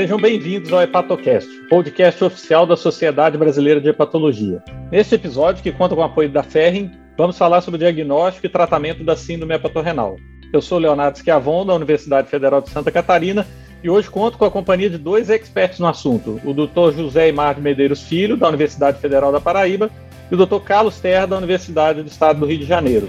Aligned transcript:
Sejam 0.00 0.18
bem-vindos 0.18 0.72
ao 0.72 0.80
Hepatocast, 0.80 1.46
podcast 1.68 2.24
oficial 2.24 2.64
da 2.66 2.74
Sociedade 2.74 3.36
Brasileira 3.36 3.78
de 3.82 3.90
Hepatologia. 3.90 4.64
Neste 4.90 5.14
episódio, 5.14 5.62
que 5.62 5.70
conta 5.70 5.94
com 5.94 6.00
o 6.00 6.04
apoio 6.04 6.30
da 6.30 6.42
Ferrin, 6.42 6.90
vamos 7.18 7.36
falar 7.36 7.60
sobre 7.60 7.76
o 7.76 7.78
diagnóstico 7.78 8.46
e 8.46 8.48
tratamento 8.48 9.04
da 9.04 9.14
síndrome 9.14 9.54
hepatorrenal. 9.54 10.16
Eu 10.54 10.62
sou 10.62 10.78
Leonardo 10.78 11.18
Schiavon, 11.18 11.66
da 11.66 11.74
Universidade 11.74 12.30
Federal 12.30 12.62
de 12.62 12.70
Santa 12.70 12.90
Catarina, 12.90 13.46
e 13.84 13.90
hoje 13.90 14.08
conto 14.08 14.38
com 14.38 14.46
a 14.46 14.50
companhia 14.50 14.88
de 14.88 14.96
dois 14.96 15.28
experts 15.28 15.78
no 15.78 15.86
assunto, 15.86 16.40
o 16.46 16.54
Dr. 16.54 16.96
José 16.96 17.28
Imar 17.28 17.56
de 17.56 17.60
Medeiros 17.60 18.02
Filho, 18.02 18.38
da 18.38 18.48
Universidade 18.48 18.98
Federal 19.00 19.30
da 19.30 19.38
Paraíba, 19.38 19.90
e 20.30 20.34
o 20.34 20.46
Dr. 20.46 20.60
Carlos 20.64 20.98
Terra, 20.98 21.26
da 21.26 21.36
Universidade 21.36 22.02
do 22.02 22.08
Estado 22.08 22.40
do 22.40 22.46
Rio 22.46 22.60
de 22.60 22.64
Janeiro. 22.64 23.06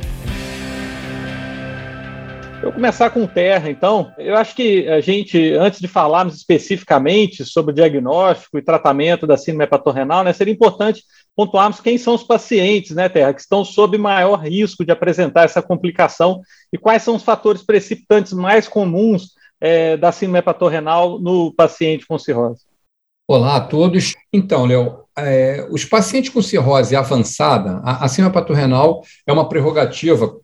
Eu 2.63 2.71
começar 2.71 3.09
com 3.09 3.25
terra, 3.25 3.71
então. 3.71 4.13
Eu 4.19 4.35
acho 4.35 4.55
que 4.55 4.87
a 4.87 5.01
gente, 5.01 5.53
antes 5.53 5.79
de 5.79 5.87
falarmos 5.87 6.35
especificamente 6.35 7.43
sobre 7.43 7.71
o 7.71 7.75
diagnóstico 7.75 8.57
e 8.57 8.61
tratamento 8.61 9.25
da 9.25 9.35
síndrome 9.35 9.63
hepatorrenal, 9.63 10.23
né, 10.23 10.31
seria 10.31 10.53
importante 10.53 11.03
pontuarmos 11.35 11.79
quem 11.79 11.97
são 11.97 12.13
os 12.13 12.23
pacientes, 12.23 12.95
né, 12.95 13.09
Terra, 13.09 13.33
que 13.33 13.41
estão 13.41 13.65
sob 13.65 13.97
maior 13.97 14.35
risco 14.35 14.85
de 14.85 14.91
apresentar 14.91 15.45
essa 15.45 15.61
complicação 15.61 16.41
e 16.71 16.77
quais 16.77 17.01
são 17.01 17.15
os 17.15 17.23
fatores 17.23 17.63
precipitantes 17.63 18.31
mais 18.31 18.67
comuns 18.67 19.31
é, 19.59 19.97
da 19.97 20.11
síndrome 20.11 20.39
hepatorrenal 20.39 21.19
no 21.19 21.51
paciente 21.51 22.05
com 22.05 22.19
cirrose. 22.19 22.61
Olá 23.27 23.55
a 23.55 23.61
todos. 23.61 24.13
Então, 24.31 24.65
Léo, 24.65 25.05
é, 25.17 25.67
os 25.71 25.83
pacientes 25.83 26.29
com 26.29 26.41
cirrose 26.43 26.95
avançada, 26.95 27.81
a, 27.83 28.05
a 28.05 28.07
síndrome 28.07 28.35
hepatorrenal 28.35 29.01
é 29.25 29.33
uma 29.33 29.49
prerrogativa 29.49 30.35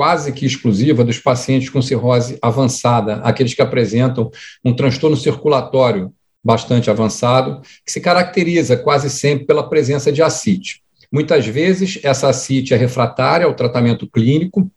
quase 0.00 0.32
que 0.32 0.46
exclusiva 0.46 1.04
dos 1.04 1.18
pacientes 1.18 1.68
com 1.68 1.82
cirrose 1.82 2.38
avançada, 2.40 3.16
aqueles 3.16 3.52
que 3.52 3.60
apresentam 3.60 4.30
um 4.64 4.72
transtorno 4.72 5.14
circulatório 5.14 6.10
bastante 6.42 6.88
avançado, 6.88 7.60
que 7.84 7.92
se 7.92 8.00
caracteriza 8.00 8.78
quase 8.78 9.10
sempre 9.10 9.44
pela 9.44 9.68
presença 9.68 10.10
de 10.10 10.22
ascite. 10.22 10.80
Muitas 11.12 11.46
vezes, 11.46 11.98
essa 12.02 12.30
ascite 12.30 12.72
é 12.72 12.78
refratária 12.78 13.44
ao 13.44 13.52
tratamento 13.52 14.08
clínico, 14.10 14.70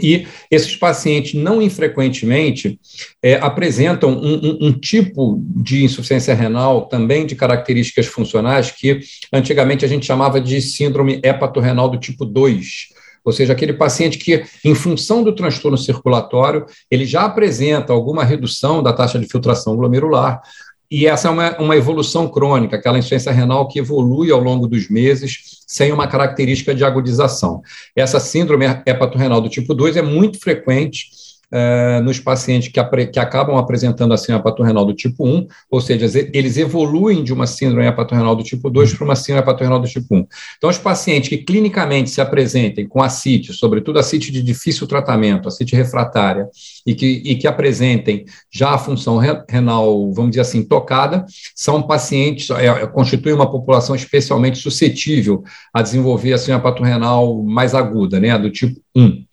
e 0.00 0.26
esses 0.50 0.74
pacientes, 0.74 1.34
não 1.34 1.60
infrequentemente, 1.60 2.80
é, 3.22 3.34
apresentam 3.34 4.12
um, 4.12 4.34
um, 4.34 4.58
um, 4.68 4.72
tipo 4.72 5.44
de 5.46 5.84
insuficiência 5.84 6.34
renal, 6.34 6.86
também 6.86 7.26
de 7.26 7.36
características 7.36 8.06
funcionais, 8.06 8.70
que 8.70 9.00
antigamente 9.30 9.84
a 9.84 9.88
gente 9.88 10.06
chamava 10.06 10.40
de 10.40 10.62
síndrome 10.62 11.20
hepatorrenal 11.22 11.90
do 11.90 11.98
tipo 11.98 12.24
2, 12.24 12.94
ou 13.24 13.32
seja, 13.32 13.52
aquele 13.52 13.72
paciente 13.72 14.18
que, 14.18 14.44
em 14.64 14.74
função 14.74 15.22
do 15.22 15.34
transtorno 15.34 15.78
circulatório, 15.78 16.66
ele 16.90 17.06
já 17.06 17.24
apresenta 17.24 17.92
alguma 17.92 18.24
redução 18.24 18.82
da 18.82 18.92
taxa 18.92 19.18
de 19.18 19.26
filtração 19.26 19.76
glomerular, 19.76 20.42
e 20.90 21.06
essa 21.06 21.28
é 21.28 21.30
uma, 21.30 21.58
uma 21.58 21.76
evolução 21.76 22.28
crônica, 22.28 22.76
aquela 22.76 22.98
insuficiência 22.98 23.32
renal 23.32 23.66
que 23.66 23.78
evolui 23.78 24.30
ao 24.30 24.38
longo 24.38 24.68
dos 24.68 24.88
meses 24.88 25.64
sem 25.66 25.90
uma 25.90 26.06
característica 26.06 26.74
de 26.74 26.84
agudização. 26.84 27.62
Essa 27.96 28.20
síndrome 28.20 28.66
hepatorrenal 28.86 29.40
do 29.40 29.48
tipo 29.48 29.74
2 29.74 29.96
é 29.96 30.02
muito 30.02 30.38
frequente 30.38 31.08
uh, 31.54 32.02
nos 32.02 32.18
pacientes 32.18 32.68
que, 32.68 33.06
que, 33.06 33.18
acabam 33.20 33.56
apresentando 33.56 34.12
a 34.12 34.16
síndrome 34.16 34.40
hepatorrenal 34.40 34.84
do 34.84 34.92
tipo 34.92 35.26
1, 35.26 35.46
ou 35.70 35.80
seja, 35.80 36.28
eles 36.32 36.56
evoluem 36.56 37.22
de 37.22 37.32
uma 37.32 37.46
síndrome 37.46 37.86
hepatorrenal 37.86 38.34
do 38.34 38.42
tipo 38.42 38.68
2 38.68 38.94
para 38.94 39.04
uma 39.04 39.16
síndrome 39.16 39.42
hepatorrenal 39.42 39.80
do 39.80 39.86
tipo 39.86 40.14
1. 40.14 40.26
Então, 40.56 40.68
os 40.68 40.78
pacientes 40.78 41.28
que 41.28 41.38
clinicamente 41.38 42.10
se 42.10 42.20
apresentem 42.20 42.88
com 42.88 43.00
ascite, 43.00 43.52
sobretudo 43.52 43.98
ascite 43.98 44.32
de 44.32 44.42
difícil 44.42 44.86
tratamento, 44.86 45.46
ascite 45.46 45.76
refratária, 45.76 46.48
e 46.84 46.94
que, 46.94 47.22
e 47.24 47.36
que 47.36 47.46
apresentem 47.46 48.24
já 48.50 48.70
a 48.70 48.78
função 48.78 49.18
renal, 49.48 50.12
vamos 50.12 50.32
dizer 50.32 50.42
assim, 50.42 50.62
tocada, 50.62 51.24
são 51.54 51.82
pacientes, 51.82 52.50
é, 52.50 52.86
constituem 52.86 53.34
uma 53.34 53.50
população 53.50 53.94
especialmente 53.94 54.58
suscetível 54.58 55.44
a 55.72 55.82
desenvolver 55.82 56.32
a 56.32 56.38
síndrome 56.38 56.60
hepatorrenal 56.60 57.42
mais 57.42 57.74
aguda, 57.74 58.18
né, 58.18 58.36
do 58.38 58.50
tipo 58.50 58.80
1. 58.96 59.24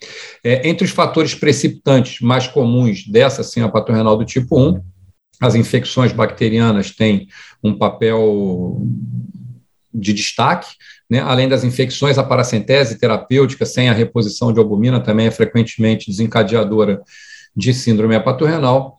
É, 0.44 0.68
entre 0.68 0.86
os 0.86 0.92
fatores 0.92 1.36
precipitantes 1.36 2.20
mais 2.20 2.48
comuns 2.48 3.08
dessa 3.08 3.44
síndrome 3.44 3.74
patorrenal 3.74 4.18
do 4.18 4.26
tipo 4.26 4.60
1, 4.60 4.82
as 5.40 5.56
infecções 5.56 6.12
bacterianas 6.12 6.92
têm 6.92 7.28
um 7.64 7.78
papel 7.78 8.82
de 9.94 10.14
destaque, 10.14 10.76
né? 11.10 11.20
além 11.20 11.50
das 11.50 11.64
infecções, 11.64 12.18
a 12.18 12.24
paracentese 12.24 12.98
terapêutica 12.98 13.66
sem 13.66 13.90
a 13.90 13.94
reposição 13.94 14.54
de 14.54 14.60
albumina 14.60 15.00
também 15.00 15.28
é 15.28 15.32
frequentemente 15.32 16.10
desencadeadora 16.10 17.02
de 17.56 17.74
síndrome 17.74 18.16
hepatorrenal. 18.16 18.98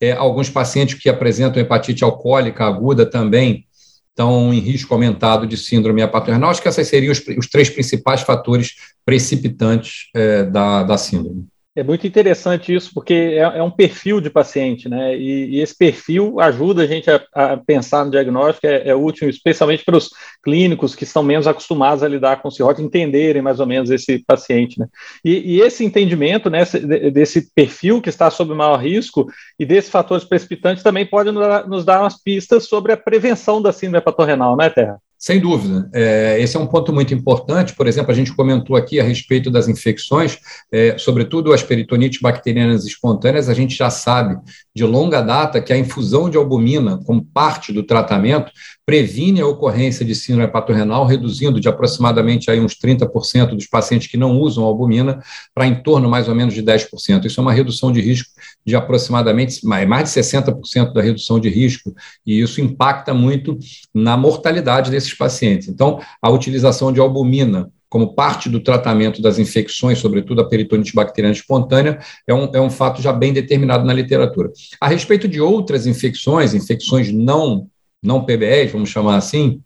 É, 0.00 0.12
alguns 0.12 0.50
pacientes 0.50 0.96
que 0.96 1.08
apresentam 1.08 1.62
hepatite 1.62 2.04
alcoólica 2.04 2.64
aguda 2.64 3.06
também 3.06 3.66
estão 4.14 4.54
em 4.54 4.60
risco 4.60 4.94
aumentado 4.94 5.44
de 5.44 5.56
síndrome 5.56 6.00
hepatorenal. 6.00 6.50
Acho 6.50 6.62
que 6.62 6.68
esses 6.68 6.86
seriam 6.86 7.10
os, 7.10 7.20
os 7.36 7.48
três 7.48 7.68
principais 7.68 8.22
fatores 8.22 8.76
precipitantes 9.04 10.08
é, 10.14 10.44
da, 10.44 10.84
da 10.84 10.96
síndrome. 10.96 11.46
É 11.76 11.82
muito 11.82 12.06
interessante 12.06 12.72
isso, 12.72 12.92
porque 12.94 13.12
é, 13.12 13.38
é 13.40 13.62
um 13.62 13.70
perfil 13.70 14.20
de 14.20 14.30
paciente, 14.30 14.88
né? 14.88 15.16
E, 15.16 15.56
e, 15.56 15.60
esse 15.60 15.76
perfil 15.76 16.38
ajuda 16.38 16.82
a 16.82 16.86
gente 16.86 17.10
a, 17.10 17.20
a 17.32 17.56
pensar 17.56 18.04
no 18.04 18.12
diagnóstico, 18.12 18.64
é, 18.68 18.88
é, 18.88 18.94
útil, 18.94 19.28
especialmente 19.28 19.84
para 19.84 19.96
os 19.96 20.10
clínicos 20.40 20.94
que 20.94 21.02
estão 21.02 21.20
menos 21.24 21.48
acostumados 21.48 22.04
a 22.04 22.08
lidar 22.08 22.40
com 22.40 22.48
cirrose, 22.48 22.80
entenderem 22.80 23.42
mais 23.42 23.58
ou 23.58 23.66
menos 23.66 23.90
esse 23.90 24.20
paciente, 24.20 24.78
né? 24.78 24.86
E, 25.24 25.56
e 25.56 25.60
esse 25.62 25.84
entendimento, 25.84 26.48
né, 26.48 26.64
desse 27.12 27.52
perfil 27.52 28.00
que 28.00 28.08
está 28.08 28.30
sob 28.30 28.54
maior 28.54 28.76
risco 28.76 29.26
e 29.58 29.66
desses 29.66 29.90
fatores 29.90 30.24
precipitantes 30.24 30.84
também 30.84 31.04
pode 31.04 31.32
nos 31.32 31.84
dar, 31.84 32.00
umas 32.02 32.22
pistas 32.22 32.68
sobre 32.68 32.92
a 32.92 32.96
prevenção 32.96 33.60
da 33.60 33.72
síndrome 33.72 33.98
hepatorrenal, 33.98 34.56
né, 34.56 34.70
Terra? 34.70 35.00
Sem 35.24 35.40
dúvida. 35.40 35.88
É, 35.94 36.38
esse 36.38 36.54
é 36.54 36.60
um 36.60 36.66
ponto 36.66 36.92
muito 36.92 37.14
importante. 37.14 37.74
Por 37.74 37.86
exemplo, 37.86 38.12
a 38.12 38.14
gente 38.14 38.36
comentou 38.36 38.76
aqui 38.76 39.00
a 39.00 39.02
respeito 39.02 39.50
das 39.50 39.68
infecções, 39.68 40.38
é, 40.70 40.98
sobretudo 40.98 41.50
as 41.54 41.62
peritonites 41.62 42.20
bacterianas 42.20 42.84
espontâneas, 42.84 43.48
a 43.48 43.54
gente 43.54 43.74
já 43.74 43.88
sabe 43.88 44.38
de 44.74 44.84
longa 44.84 45.22
data 45.22 45.62
que 45.62 45.72
a 45.72 45.78
infusão 45.78 46.28
de 46.28 46.36
albumina 46.36 47.00
como 47.06 47.24
parte 47.24 47.72
do 47.72 47.82
tratamento 47.82 48.52
previne 48.86 49.40
a 49.40 49.46
ocorrência 49.46 50.04
de 50.04 50.14
síndrome 50.14 50.44
hepatorrenal, 50.44 51.06
reduzindo 51.06 51.58
de 51.60 51.68
aproximadamente 51.68 52.50
aí 52.50 52.60
uns 52.60 52.74
30% 52.74 53.54
dos 53.54 53.66
pacientes 53.66 54.08
que 54.08 54.16
não 54.16 54.38
usam 54.38 54.64
albumina 54.64 55.22
para 55.54 55.66
em 55.66 55.74
torno 55.74 56.08
mais 56.08 56.28
ou 56.28 56.34
menos 56.34 56.54
de 56.54 56.62
10%. 56.62 57.24
Isso 57.24 57.40
é 57.40 57.42
uma 57.42 57.52
redução 57.52 57.90
de 57.90 58.00
risco 58.00 58.30
de 58.64 58.76
aproximadamente 58.76 59.64
mais 59.66 60.12
de 60.12 60.20
60% 60.20 60.92
da 60.92 61.02
redução 61.02 61.40
de 61.40 61.48
risco, 61.48 61.94
e 62.26 62.40
isso 62.40 62.60
impacta 62.60 63.14
muito 63.14 63.58
na 63.92 64.16
mortalidade 64.16 64.90
desses 64.90 65.14
pacientes. 65.14 65.68
Então, 65.68 66.00
a 66.20 66.30
utilização 66.30 66.92
de 66.92 67.00
albumina 67.00 67.70
como 67.94 68.12
parte 68.12 68.48
do 68.48 68.58
tratamento 68.58 69.22
das 69.22 69.38
infecções, 69.38 70.00
sobretudo 70.00 70.40
a 70.40 70.48
peritonite 70.48 70.92
bacteriana 70.92 71.32
espontânea, 71.32 72.00
é 72.26 72.34
um, 72.34 72.50
é 72.52 72.60
um 72.60 72.68
fato 72.68 73.00
já 73.00 73.12
bem 73.12 73.32
determinado 73.32 73.84
na 73.84 73.92
literatura. 73.92 74.50
A 74.80 74.88
respeito 74.88 75.28
de 75.28 75.40
outras 75.40 75.86
infecções, 75.86 76.54
infecções 76.54 77.12
não 77.12 77.68
não 78.04 78.24
PBS, 78.24 78.72
vamos 78.72 78.90
chamar 78.90 79.16
assim, 79.16 79.60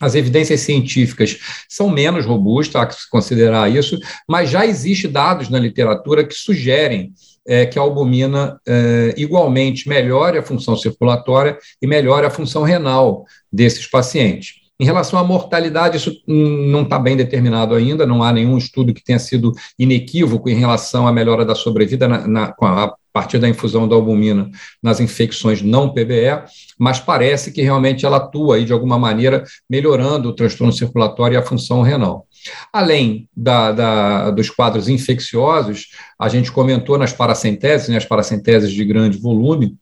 as 0.00 0.14
evidências 0.14 0.60
científicas 0.60 1.38
são 1.68 1.90
menos 1.90 2.24
robustas, 2.24 2.80
há 2.80 2.86
que 2.86 2.94
se 2.94 3.10
considerar 3.10 3.68
isso, 3.74 3.98
mas 4.28 4.48
já 4.48 4.64
existem 4.64 5.10
dados 5.10 5.48
na 5.48 5.58
literatura 5.58 6.24
que 6.24 6.34
sugerem 6.34 7.12
é, 7.46 7.66
que 7.66 7.78
a 7.78 7.82
albumina 7.82 8.60
é, 8.66 9.14
igualmente 9.16 9.88
melhore 9.88 10.38
a 10.38 10.42
função 10.42 10.76
circulatória 10.76 11.58
e 11.80 11.86
melhore 11.86 12.26
a 12.26 12.30
função 12.30 12.62
renal 12.62 13.24
desses 13.50 13.86
pacientes. 13.86 14.58
Em 14.80 14.84
relação 14.84 15.18
à 15.18 15.24
mortalidade, 15.24 15.96
isso 15.96 16.22
não 16.24 16.82
está 16.82 17.00
bem 17.00 17.16
determinado 17.16 17.74
ainda, 17.74 18.06
não 18.06 18.22
há 18.22 18.32
nenhum 18.32 18.56
estudo 18.56 18.94
que 18.94 19.02
tenha 19.02 19.18
sido 19.18 19.52
inequívoco 19.76 20.48
em 20.48 20.54
relação 20.54 21.08
à 21.08 21.12
melhora 21.12 21.44
da 21.44 21.56
sobrevida 21.56 22.06
na, 22.06 22.28
na, 22.28 22.52
com 22.52 22.64
a 22.64 22.94
partir 23.12 23.38
da 23.38 23.48
infusão 23.48 23.88
da 23.88 23.94
albumina 23.94 24.50
nas 24.82 25.00
infecções 25.00 25.62
não 25.62 25.92
PBE, 25.92 26.42
mas 26.78 27.00
parece 27.00 27.52
que 27.52 27.62
realmente 27.62 28.04
ela 28.04 28.18
atua 28.18 28.56
aí 28.56 28.64
de 28.64 28.72
alguma 28.72 28.98
maneira 28.98 29.44
melhorando 29.68 30.28
o 30.28 30.34
transtorno 30.34 30.72
circulatório 30.72 31.34
e 31.34 31.36
a 31.36 31.42
função 31.42 31.82
renal. 31.82 32.26
Além 32.72 33.28
da, 33.36 33.72
da, 33.72 34.30
dos 34.30 34.50
quadros 34.50 34.88
infecciosos, 34.88 35.88
a 36.18 36.28
gente 36.28 36.52
comentou 36.52 36.96
nas 36.98 37.12
paracenteses, 37.12 37.88
né, 37.88 37.96
as 37.96 38.04
paracenteses 38.04 38.72
de 38.72 38.84
grande 38.84 39.18
volume, 39.18 39.76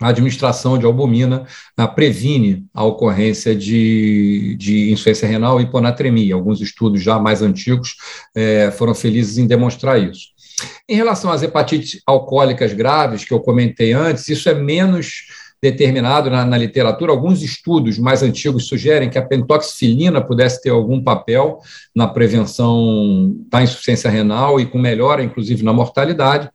a 0.00 0.08
administração 0.08 0.78
de 0.78 0.86
albumina 0.86 1.46
previne 1.94 2.64
a 2.72 2.82
ocorrência 2.82 3.54
de, 3.54 4.56
de 4.58 4.90
insuficiência 4.90 5.28
renal 5.28 5.60
e 5.60 5.64
hiponatremia. 5.64 6.34
Alguns 6.34 6.62
estudos 6.62 7.02
já 7.02 7.18
mais 7.18 7.42
antigos 7.42 7.96
eh, 8.34 8.70
foram 8.70 8.94
felizes 8.94 9.36
em 9.36 9.46
demonstrar 9.46 10.00
isso. 10.02 10.28
Em 10.88 10.96
relação 10.96 11.30
às 11.30 11.42
hepatites 11.42 12.00
alcoólicas 12.06 12.72
graves, 12.72 13.24
que 13.24 13.32
eu 13.32 13.40
comentei 13.40 13.92
antes, 13.92 14.28
isso 14.28 14.48
é 14.48 14.54
menos 14.54 15.26
determinado 15.62 16.30
na, 16.30 16.44
na, 16.44 16.56
literatura. 16.56 17.12
Alguns 17.12 17.42
estudos 17.42 17.98
mais 17.98 18.22
antigos 18.22 18.66
sugerem 18.66 19.10
que 19.10 19.18
a 19.18 19.22
pentoxifilina 19.24 20.20
pudesse 20.20 20.62
ter 20.62 20.70
algum 20.70 21.02
papel 21.02 21.58
na 21.94 22.08
prevenção 22.08 23.36
da 23.50 23.62
insuficiência 23.62 24.10
renal 24.10 24.58
e 24.58 24.64
com 24.64 24.78
melhora, 24.78 25.22
inclusive, 25.22 25.62
na 25.62 25.72
mortalidade. 25.72 26.48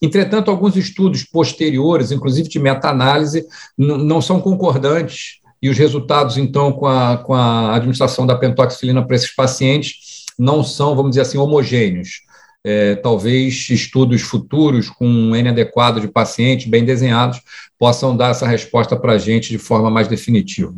Entretanto, 0.00 0.50
alguns 0.50 0.76
estudos 0.76 1.24
posteriores, 1.24 2.12
inclusive 2.12 2.48
de 2.48 2.60
meta-análise, 2.60 3.44
não 3.76 4.20
são 4.20 4.40
concordantes 4.40 5.40
e 5.60 5.68
os 5.68 5.76
resultados, 5.76 6.36
então, 6.36 6.70
com 6.72 6.86
a, 6.86 7.16
com 7.16 7.34
a 7.34 7.74
administração 7.74 8.26
da 8.26 8.36
pentoxifilina 8.36 9.04
para 9.04 9.16
esses 9.16 9.34
pacientes 9.34 10.24
não 10.38 10.62
são, 10.62 10.94
vamos 10.94 11.12
dizer 11.12 11.22
assim, 11.22 11.38
homogêneos 11.38 12.24
é, 12.64 12.94
talvez 12.96 13.68
estudos 13.68 14.22
futuros 14.22 14.88
com 14.88 15.06
um 15.06 15.36
N 15.36 15.50
adequado 15.50 16.00
de 16.00 16.08
pacientes 16.08 16.66
bem 16.66 16.84
desenhados 16.84 17.42
possam 17.78 18.16
dar 18.16 18.30
essa 18.30 18.46
resposta 18.46 18.96
para 18.96 19.12
a 19.12 19.18
gente 19.18 19.50
de 19.50 19.58
forma 19.58 19.90
mais 19.90 20.08
definitiva. 20.08 20.74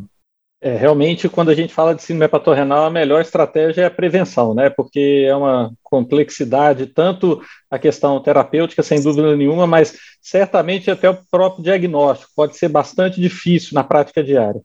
É, 0.61 0.75
realmente, 0.75 1.29
quando 1.29 1.51
a 1.51 1.55
gente 1.55 1.73
fala 1.73 1.95
de 1.95 2.03
síndrome 2.03 2.25
hepatorrenal, 2.25 2.87
a 2.87 2.91
melhor 2.91 3.21
estratégia 3.21 3.83
é 3.83 3.85
a 3.85 3.91
prevenção, 3.91 4.55
né? 4.55 4.71
Porque 4.71 5.25
é 5.29 5.37
uma 5.37 5.71
complexidade, 5.83 6.87
tanto 6.87 7.41
a 7.71 7.79
questão 7.79 8.21
terapêutica, 8.21 8.83
sem 8.83 9.01
dúvida 9.01 9.37
nenhuma, 9.37 9.67
mas 9.67 9.97
certamente 10.21 10.91
até 10.91 11.11
o 11.11 11.19
próprio 11.31 11.63
diagnóstico 11.63 12.33
pode 12.35 12.57
ser 12.57 12.69
bastante 12.69 13.21
difícil 13.21 13.75
na 13.75 13.85
prática 13.85 14.25
diária. 14.25 14.61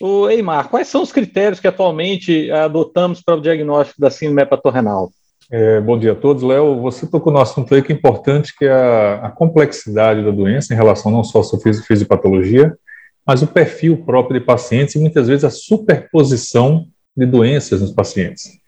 O 0.00 0.28
Eimar, 0.28 0.68
quais 0.68 0.88
são 0.88 1.00
os 1.00 1.12
critérios 1.12 1.60
que 1.60 1.68
atualmente 1.68 2.50
adotamos 2.50 3.22
para 3.22 3.36
o 3.36 3.40
diagnóstico 3.40 4.00
da 4.00 4.10
síndrome 4.10 4.42
hepatorrenal? 4.42 5.10
É, 5.50 5.80
bom 5.80 5.96
dia 5.96 6.12
a 6.12 6.14
todos. 6.14 6.42
Léo, 6.42 6.80
você 6.80 7.06
tocou 7.06 7.32
no 7.32 7.38
assunto 7.38 7.72
aí 7.72 7.80
que 7.80 7.92
é 7.92 7.96
importante, 7.96 8.52
que 8.56 8.64
é 8.64 8.72
a, 8.72 9.26
a 9.26 9.30
complexidade 9.30 10.24
da 10.24 10.32
doença 10.32 10.74
em 10.74 10.76
relação 10.76 11.12
não 11.12 11.22
só 11.22 11.40
à 11.40 11.44
sua 11.44 11.60
fisiopatologia, 11.60 12.76
mas 13.24 13.42
o 13.42 13.46
perfil 13.46 14.04
próprio 14.04 14.40
de 14.40 14.46
pacientes 14.46 14.96
e 14.96 14.98
muitas 14.98 15.28
vezes 15.28 15.44
a 15.44 15.50
superposição 15.50 16.88
de 17.16 17.26
doenças 17.26 17.80
nos 17.80 17.92
pacientes. 17.92 18.58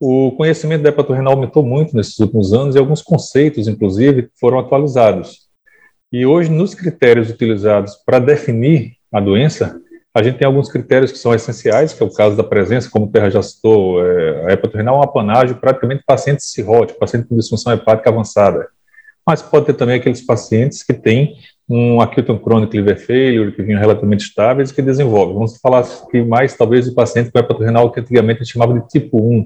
O 0.00 0.32
conhecimento 0.32 0.82
da 0.82 0.88
hepatorrenal 0.88 1.34
aumentou 1.34 1.62
muito 1.62 1.96
nesses 1.96 2.18
últimos 2.18 2.52
anos 2.52 2.74
e 2.74 2.78
alguns 2.78 3.02
conceitos, 3.02 3.68
inclusive, 3.68 4.28
foram 4.38 4.58
atualizados. 4.58 5.46
E 6.12 6.26
hoje, 6.26 6.50
nos 6.50 6.74
critérios 6.74 7.30
utilizados 7.30 7.94
para 8.04 8.18
definir 8.18 8.96
a 9.12 9.20
doença, 9.20 9.80
a 10.16 10.22
gente 10.22 10.38
tem 10.38 10.46
alguns 10.46 10.70
critérios 10.70 11.12
que 11.12 11.18
são 11.18 11.34
essenciais, 11.34 11.92
que 11.92 12.02
é 12.02 12.06
o 12.06 12.10
caso 12.10 12.34
da 12.34 12.42
presença, 12.42 12.88
como 12.90 13.04
o 13.04 13.10
Terra 13.10 13.28
já 13.28 13.42
citou, 13.42 14.02
é, 14.02 14.46
a 14.46 14.52
hepatorrenal 14.52 14.96
é 14.96 14.98
um 15.00 15.02
apanágio 15.02 15.56
praticamente 15.56 16.04
paciente 16.06 16.42
cirrótico, 16.42 16.98
paciente 16.98 17.28
com 17.28 17.36
disfunção 17.36 17.70
hepática 17.74 18.08
avançada. 18.08 18.66
Mas 19.26 19.42
pode 19.42 19.66
ter 19.66 19.74
também 19.74 19.96
aqueles 19.96 20.22
pacientes 20.24 20.82
que 20.82 20.94
têm 20.94 21.36
um 21.68 22.00
acute 22.00 22.32
chronic 22.38 22.74
liver 22.74 22.96
failure, 22.96 23.52
que 23.52 23.62
vinham 23.62 23.78
relativamente 23.78 24.24
estáveis 24.24 24.72
que 24.72 24.80
desenvolvem. 24.80 25.34
Vamos 25.34 25.58
falar 25.58 25.80
aqui 25.80 26.22
mais, 26.22 26.56
talvez, 26.56 26.86
de 26.86 26.94
paciente 26.94 27.30
com 27.30 27.38
hepatorrenal 27.38 27.92
que 27.92 28.00
antigamente 28.00 28.40
a 28.40 28.44
gente 28.44 28.54
chamava 28.54 28.72
de 28.72 28.88
tipo 28.88 29.20
1. 29.20 29.44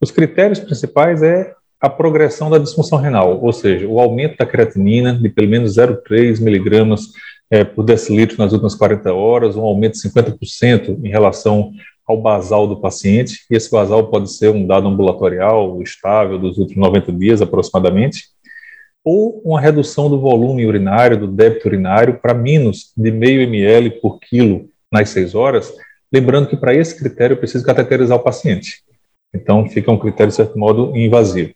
Os 0.00 0.10
critérios 0.10 0.58
principais 0.58 1.22
é 1.22 1.54
a 1.80 1.88
progressão 1.88 2.50
da 2.50 2.58
disfunção 2.58 2.98
renal, 2.98 3.40
ou 3.40 3.52
seja, 3.52 3.86
o 3.86 4.00
aumento 4.00 4.38
da 4.38 4.46
creatinina 4.46 5.14
de 5.14 5.28
pelo 5.28 5.48
menos 5.48 5.76
0,3 5.76 6.40
miligramas 6.40 7.12
é, 7.52 7.64
por 7.64 7.84
decilitro 7.84 8.38
nas 8.38 8.50
últimas 8.50 8.74
40 8.74 9.12
horas, 9.12 9.56
um 9.56 9.60
aumento 9.60 9.92
de 9.92 10.08
50% 10.08 10.98
em 11.04 11.08
relação 11.10 11.70
ao 12.06 12.16
basal 12.16 12.66
do 12.66 12.80
paciente, 12.80 13.44
e 13.50 13.54
esse 13.54 13.70
basal 13.70 14.08
pode 14.08 14.32
ser 14.32 14.48
um 14.48 14.66
dado 14.66 14.88
ambulatorial 14.88 15.82
estável 15.82 16.38
dos 16.38 16.56
últimos 16.56 16.88
90 16.88 17.12
dias 17.12 17.42
aproximadamente, 17.42 18.28
ou 19.04 19.42
uma 19.44 19.60
redução 19.60 20.08
do 20.08 20.18
volume 20.18 20.64
urinário, 20.64 21.18
do 21.18 21.26
débito 21.26 21.68
urinário, 21.68 22.18
para 22.22 22.32
menos 22.32 22.90
de 22.96 23.10
meio 23.10 23.42
ml 23.42 24.00
por 24.00 24.18
quilo 24.18 24.70
nas 24.90 25.10
6 25.10 25.34
horas, 25.34 25.70
lembrando 26.10 26.48
que 26.48 26.56
para 26.56 26.74
esse 26.74 26.98
critério 26.98 27.34
eu 27.34 27.38
preciso 27.38 27.66
cateterizar 27.66 28.16
o 28.16 28.22
paciente. 28.22 28.82
Então, 29.34 29.68
fica 29.68 29.92
um 29.92 29.98
critério, 29.98 30.30
de 30.30 30.36
certo 30.36 30.58
modo, 30.58 30.96
invasivo 30.96 31.52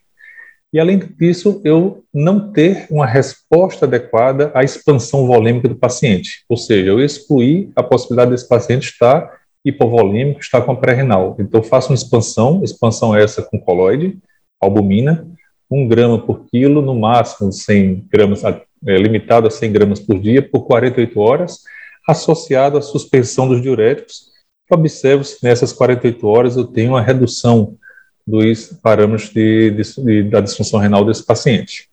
e, 0.76 0.78
além 0.78 0.98
disso, 0.98 1.62
eu 1.64 2.04
não 2.12 2.52
ter 2.52 2.86
uma 2.90 3.06
resposta 3.06 3.86
adequada 3.86 4.52
à 4.54 4.62
expansão 4.62 5.26
volêmica 5.26 5.66
do 5.70 5.74
paciente. 5.74 6.44
Ou 6.50 6.56
seja, 6.58 6.90
eu 6.90 7.00
excluir 7.00 7.70
a 7.74 7.82
possibilidade 7.82 8.32
desse 8.32 8.46
paciente 8.46 8.90
estar 8.90 9.38
hipovolêmico, 9.64 10.38
estar 10.38 10.60
com 10.60 10.72
a 10.72 10.76
pré-renal. 10.76 11.34
Então, 11.40 11.60
eu 11.60 11.64
faço 11.64 11.88
uma 11.88 11.94
expansão, 11.94 12.62
expansão 12.62 13.16
essa 13.16 13.40
com 13.40 13.58
coloide, 13.58 14.18
albumina, 14.60 15.26
1 15.70 15.88
grama 15.88 16.18
por 16.18 16.44
quilo, 16.44 16.82
no 16.82 16.94
máximo 16.94 17.50
100 17.50 18.06
gramas, 18.12 18.44
é, 18.44 18.98
limitado 18.98 19.46
a 19.46 19.50
100 19.50 19.72
gramas 19.72 19.98
por 19.98 20.18
dia, 20.18 20.46
por 20.46 20.66
48 20.66 21.18
horas, 21.18 21.60
associado 22.06 22.76
à 22.76 22.82
suspensão 22.82 23.48
dos 23.48 23.62
diuréticos. 23.62 24.26
Observo 24.70 25.24
se 25.24 25.42
nessas 25.42 25.72
48 25.72 26.26
horas 26.26 26.54
eu 26.54 26.66
tenho 26.66 26.90
uma 26.90 27.00
redução 27.00 27.78
dos 28.26 28.78
parâmetros 28.82 29.30
de, 29.30 29.70
de, 29.70 30.04
de, 30.04 30.22
da 30.24 30.40
disfunção 30.40 30.80
renal 30.80 31.04
desse 31.04 31.24
paciente. 31.24 31.88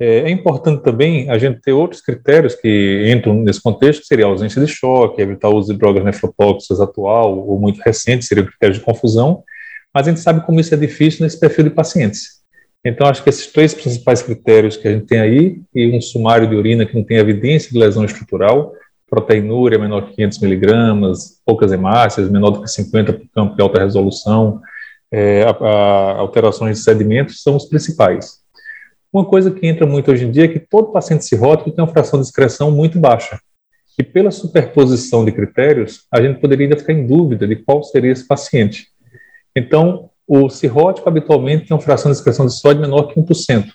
É, 0.00 0.20
é, 0.20 0.30
importante 0.30 0.82
também 0.82 1.30
a 1.30 1.38
gente 1.38 1.60
ter 1.60 1.72
outros 1.72 2.00
critérios 2.00 2.54
que 2.54 3.08
entram 3.14 3.34
nesse 3.34 3.62
contexto, 3.62 4.00
que 4.00 4.06
seria 4.06 4.24
a 4.24 4.28
ausência 4.28 4.60
de 4.60 4.66
choque, 4.66 5.22
evitar 5.22 5.48
o 5.48 5.56
uso 5.56 5.72
de 5.72 5.78
drogas 5.78 6.02
nefrotóxicas 6.04 6.80
atual 6.80 7.38
ou 7.38 7.58
muito 7.58 7.80
recente, 7.80 8.24
seria 8.24 8.42
o 8.42 8.46
critério 8.46 8.74
de 8.74 8.80
confusão, 8.80 9.44
mas 9.94 10.06
a 10.06 10.10
gente 10.10 10.20
sabe 10.20 10.44
como 10.44 10.58
isso 10.58 10.74
é 10.74 10.76
difícil 10.76 11.22
nesse 11.22 11.38
perfil 11.38 11.64
de 11.64 11.70
pacientes. 11.70 12.42
Então, 12.84 13.06
acho 13.06 13.22
que 13.22 13.28
esses 13.28 13.46
três 13.46 13.72
principais 13.72 14.22
critérios 14.22 14.76
que 14.76 14.88
a 14.88 14.92
gente 14.92 15.06
tem 15.06 15.20
aí, 15.20 15.60
e 15.72 15.96
um 15.96 16.00
sumário 16.00 16.48
de 16.48 16.56
urina 16.56 16.84
que 16.84 16.96
não 16.96 17.04
tem 17.04 17.18
evidência 17.18 17.70
de 17.70 17.78
lesão 17.78 18.04
estrutural, 18.04 18.72
proteinúria 19.08 19.78
menor 19.78 20.08
que 20.08 20.16
500 20.16 20.38
miligramas, 20.40 21.40
poucas 21.46 21.70
hemácias, 21.70 22.28
menor 22.28 22.50
do 22.50 22.62
que 22.62 22.68
50 22.68 23.12
por 23.12 23.28
campo 23.32 23.54
de 23.54 23.62
alta 23.62 23.80
resolução, 23.80 24.60
é, 25.12 25.44
a, 25.44 25.50
a, 25.50 26.18
alterações 26.18 26.78
de 26.78 26.84
sedimentos 26.84 27.42
são 27.42 27.54
os 27.54 27.66
principais. 27.66 28.40
Uma 29.12 29.26
coisa 29.26 29.50
que 29.50 29.66
entra 29.66 29.86
muito 29.86 30.10
hoje 30.10 30.24
em 30.24 30.30
dia 30.30 30.46
é 30.46 30.48
que 30.48 30.58
todo 30.58 30.90
paciente 30.90 31.26
cirrótico 31.26 31.70
tem 31.70 31.84
uma 31.84 31.92
fração 31.92 32.18
de 32.18 32.26
excreção 32.26 32.70
muito 32.70 32.98
baixa. 32.98 33.38
E 33.98 34.02
pela 34.02 34.30
superposição 34.30 35.22
de 35.22 35.32
critérios, 35.32 36.06
a 36.10 36.22
gente 36.22 36.40
poderia 36.40 36.64
ainda 36.64 36.78
ficar 36.78 36.94
em 36.94 37.06
dúvida 37.06 37.46
de 37.46 37.56
qual 37.56 37.82
seria 37.82 38.10
esse 38.10 38.26
paciente. 38.26 38.86
Então, 39.54 40.08
o 40.26 40.48
cirrótico 40.48 41.06
habitualmente 41.06 41.66
tem 41.66 41.76
uma 41.76 41.82
fração 41.82 42.10
de 42.10 42.16
excreção 42.16 42.46
de 42.46 42.58
sódio 42.58 42.80
menor 42.80 43.02
que 43.02 43.20
1%. 43.20 43.66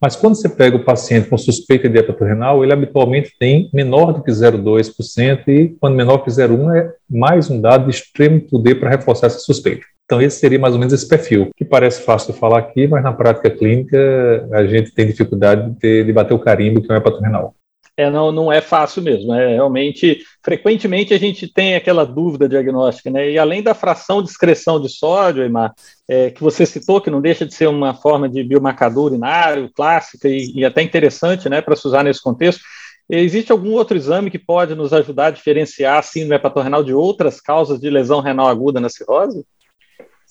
Mas 0.00 0.16
quando 0.16 0.34
você 0.34 0.48
pega 0.48 0.76
o 0.76 0.84
paciente 0.84 1.28
com 1.28 1.36
suspeita 1.36 1.88
de 1.88 1.98
hepatorenal, 1.98 2.64
ele 2.64 2.72
habitualmente 2.72 3.32
tem 3.38 3.68
menor 3.72 4.14
do 4.14 4.22
que 4.22 4.30
0,2% 4.30 5.46
e 5.48 5.76
quando 5.78 5.94
menor 5.94 6.18
que 6.18 6.30
0,1 6.30 6.74
é 6.74 6.92
mais 7.08 7.50
um 7.50 7.60
dado 7.60 7.84
de 7.84 7.90
extremo 7.90 8.40
poder 8.40 8.76
para 8.76 8.88
reforçar 8.88 9.26
essa 9.26 9.40
suspeita. 9.40 9.84
Então, 10.06 10.20
esse 10.20 10.40
seria 10.40 10.58
mais 10.58 10.72
ou 10.74 10.80
menos 10.80 10.92
esse 10.92 11.06
perfil, 11.06 11.50
que 11.56 11.64
parece 11.64 12.02
fácil 12.02 12.32
de 12.32 12.38
falar 12.40 12.58
aqui, 12.58 12.88
mas 12.88 13.02
na 13.02 13.12
prática 13.12 13.50
clínica 13.50 13.96
a 14.52 14.66
gente 14.66 14.92
tem 14.92 15.06
dificuldade 15.06 15.70
de, 15.78 16.02
de 16.02 16.12
bater 16.12 16.34
o 16.34 16.38
carimbo 16.38 16.80
que 16.80 16.90
é 16.90 16.94
um 16.94 16.98
hepatorrenal. 16.98 17.54
É, 18.00 18.10
não, 18.10 18.32
não 18.32 18.50
é 18.50 18.60
fácil 18.60 19.02
mesmo. 19.02 19.34
É 19.34 19.54
realmente, 19.54 20.22
frequentemente 20.42 21.12
a 21.12 21.18
gente 21.18 21.46
tem 21.46 21.74
aquela 21.74 22.04
dúvida 22.04 22.48
diagnóstica, 22.48 23.10
né? 23.10 23.30
E 23.30 23.38
além 23.38 23.62
da 23.62 23.74
fração 23.74 24.22
de 24.22 24.30
excreção 24.30 24.80
de 24.80 24.88
sódio, 24.88 25.42
Eymar, 25.42 25.74
é, 26.08 26.30
que 26.30 26.42
você 26.42 26.64
citou, 26.64 27.00
que 27.00 27.10
não 27.10 27.20
deixa 27.20 27.44
de 27.44 27.54
ser 27.54 27.68
uma 27.68 27.92
forma 27.92 28.28
de 28.28 28.42
biomarcador 28.42 29.06
urinário 29.06 29.70
clássica 29.74 30.28
e, 30.28 30.52
e 30.54 30.64
até 30.64 30.82
interessante, 30.82 31.48
né, 31.48 31.60
para 31.60 31.76
se 31.76 31.86
usar 31.86 32.02
nesse 32.02 32.22
contexto, 32.22 32.62
Existe 33.12 33.50
algum 33.50 33.72
outro 33.72 33.96
exame 33.96 34.30
que 34.30 34.38
pode 34.38 34.72
nos 34.76 34.92
ajudar 34.92 35.26
a 35.26 35.30
diferenciar 35.32 35.98
a 35.98 36.02
síndrome 36.02 36.36
hepatorrenal 36.36 36.84
de 36.84 36.94
outras 36.94 37.40
causas 37.40 37.80
de 37.80 37.90
lesão 37.90 38.20
renal 38.20 38.46
aguda 38.46 38.78
na 38.78 38.88
cirrose? 38.88 39.44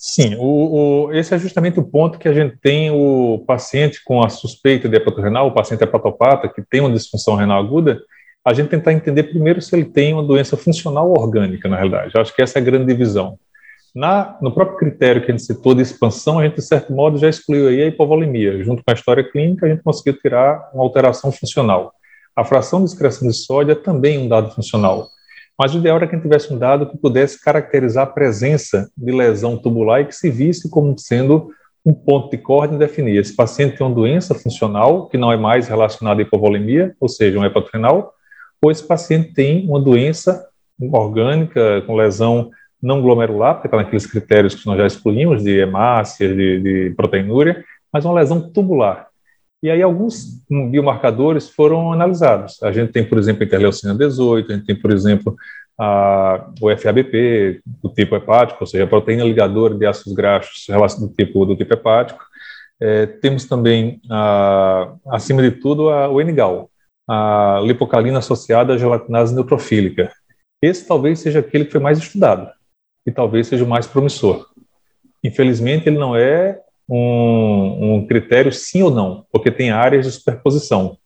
Sim, 0.01 0.37
o, 0.39 1.07
o, 1.07 1.13
esse 1.13 1.35
é 1.35 1.37
justamente 1.37 1.77
o 1.77 1.83
ponto 1.83 2.17
que 2.17 2.29
a 2.29 2.31
gente 2.31 2.55
tem 2.55 2.89
o 2.89 3.43
paciente 3.45 4.01
com 4.01 4.23
a 4.23 4.29
suspeita 4.29 4.87
de 4.87 4.95
hepatorenal, 4.95 5.47
o 5.47 5.53
paciente 5.53 5.83
hepatopata, 5.83 6.47
que 6.47 6.61
tem 6.61 6.79
uma 6.79 6.89
disfunção 6.89 7.35
renal 7.35 7.59
aguda, 7.61 8.01
a 8.45 8.53
gente 8.53 8.69
tentar 8.69 8.93
entender 8.93 9.23
primeiro 9.23 9.61
se 9.61 9.75
ele 9.75 9.83
tem 9.83 10.13
uma 10.13 10.23
doença 10.23 10.55
funcional 10.55 11.11
orgânica, 11.11 11.67
na 11.67 11.75
realidade. 11.75 12.13
Eu 12.15 12.21
acho 12.21 12.33
que 12.33 12.41
essa 12.41 12.57
é 12.57 12.61
a 12.61 12.63
grande 12.63 12.85
divisão. 12.85 13.37
Na, 13.93 14.37
no 14.41 14.53
próprio 14.53 14.77
critério 14.77 15.21
que 15.21 15.33
a 15.33 15.35
gente 15.35 15.45
citou 15.45 15.75
de 15.75 15.81
expansão, 15.81 16.39
a 16.39 16.45
gente, 16.45 16.55
de 16.55 16.61
certo 16.61 16.93
modo, 16.93 17.17
já 17.17 17.27
excluiu 17.27 17.67
aí 17.67 17.81
a 17.81 17.87
hipovolemia. 17.87 18.63
Junto 18.63 18.81
com 18.81 18.91
a 18.91 18.93
história 18.93 19.29
clínica, 19.29 19.65
a 19.65 19.69
gente 19.69 19.83
conseguiu 19.83 20.17
tirar 20.17 20.69
uma 20.73 20.81
alteração 20.81 21.29
funcional. 21.29 21.91
A 22.33 22.45
fração 22.45 22.79
de 22.79 22.89
excreção 22.89 23.27
de 23.27 23.33
sódio 23.33 23.73
é 23.73 23.75
também 23.75 24.17
um 24.17 24.29
dado 24.29 24.49
funcional. 24.51 25.09
Mas 25.59 25.75
o 25.75 25.79
ideal 25.79 25.97
era 25.97 26.07
que 26.07 26.15
a 26.15 26.17
gente 26.17 26.23
tivesse 26.23 26.53
um 26.53 26.57
dado 26.57 26.85
que 26.89 26.97
pudesse 26.97 27.43
caracterizar 27.43 28.05
a 28.05 28.09
presença 28.09 28.89
de 28.95 29.11
lesão 29.11 29.57
tubular 29.57 29.99
e 29.99 30.05
que 30.05 30.15
se 30.15 30.29
visse 30.29 30.69
como 30.69 30.97
sendo 30.97 31.49
um 31.85 31.93
ponto 31.93 32.31
de 32.31 32.37
corda 32.37 32.75
e 32.75 32.77
definir. 32.77 33.17
Esse 33.17 33.35
paciente 33.35 33.77
tem 33.77 33.85
uma 33.85 33.93
doença 33.93 34.33
funcional 34.33 35.09
que 35.09 35.17
não 35.17 35.33
é 35.33 35.35
mais 35.35 35.67
relacionada 35.67 36.21
à 36.21 36.23
hipovolemia, 36.23 36.95
ou 36.97 37.09
seja, 37.09 37.37
um 37.37 37.43
hepatorenal, 37.43 38.13
ou 38.61 38.71
esse 38.71 38.85
paciente 38.85 39.33
tem 39.33 39.67
uma 39.67 39.81
doença 39.81 40.47
orgânica 40.79 41.81
com 41.81 41.95
lesão 41.95 42.51
não 42.81 43.01
glomerular, 43.01 43.55
porque 43.55 43.67
está 43.67 43.77
naqueles 43.77 44.05
critérios 44.05 44.55
que 44.55 44.65
nós 44.65 44.77
já 44.77 44.87
excluímos, 44.87 45.43
de 45.43 45.59
hemácias, 45.59 46.33
de, 46.35 46.59
de 46.61 46.95
proteinúria, 46.95 47.65
mas 47.91 48.05
uma 48.05 48.13
lesão 48.13 48.49
tubular. 48.49 49.08
E 49.61 49.69
aí 49.69 49.81
alguns 49.81 50.41
biomarcadores 50.49 51.49
foram 51.49 51.91
analisados. 51.91 52.61
A 52.63 52.71
gente 52.71 52.93
tem, 52.93 53.03
por 53.03 53.17
exemplo, 53.17 53.43
a 53.43 53.45
interleucina 53.45 53.93
18, 53.93 54.51
a 54.51 54.55
gente 54.55 54.65
tem, 54.65 54.75
por 54.75 54.91
exemplo, 54.91 55.35
a, 55.77 56.49
o 56.61 56.75
FABP 56.77 57.61
do 57.65 57.89
tipo 57.89 58.15
hepático, 58.15 58.59
ou 58.61 58.67
seja, 58.67 58.85
a 58.85 58.87
proteína 58.87 59.23
ligadora 59.23 59.75
de 59.75 59.85
ácidos 59.85 60.13
graxos 60.13 60.99
do 60.99 61.09
tipo, 61.09 61.45
do 61.45 61.55
tipo 61.55 61.73
hepático. 61.73 62.23
É, 62.81 63.05
temos 63.05 63.45
também, 63.45 64.01
a, 64.09 64.93
acima 65.09 65.41
de 65.41 65.51
tudo, 65.51 65.89
a, 65.89 66.07
o 66.07 66.21
NGAL, 66.21 66.69
a 67.09 67.59
lipocalina 67.63 68.19
associada 68.19 68.73
à 68.73 68.77
gelatinase 68.77 69.35
neutrofílica. 69.35 70.11
Esse 70.61 70.87
talvez 70.87 71.19
seja 71.19 71.39
aquele 71.39 71.65
que 71.65 71.71
foi 71.71 71.81
mais 71.81 71.97
estudado 71.97 72.49
e 73.05 73.11
talvez 73.11 73.47
seja 73.47 73.65
o 73.65 73.67
mais 73.67 73.87
promissor. 73.87 74.47
Infelizmente, 75.23 75.87
ele 75.87 75.97
não 75.97 76.15
é 76.15 76.61
um, 76.89 77.96
um 77.96 78.08
critério 78.08 78.51
sim 78.51 78.81
ou 78.81 78.89
não, 78.89 79.25
porque 79.31 79.51
tem 79.51 79.69
áreas 79.69 80.05
de 80.05 80.12
superposição. 80.12 80.98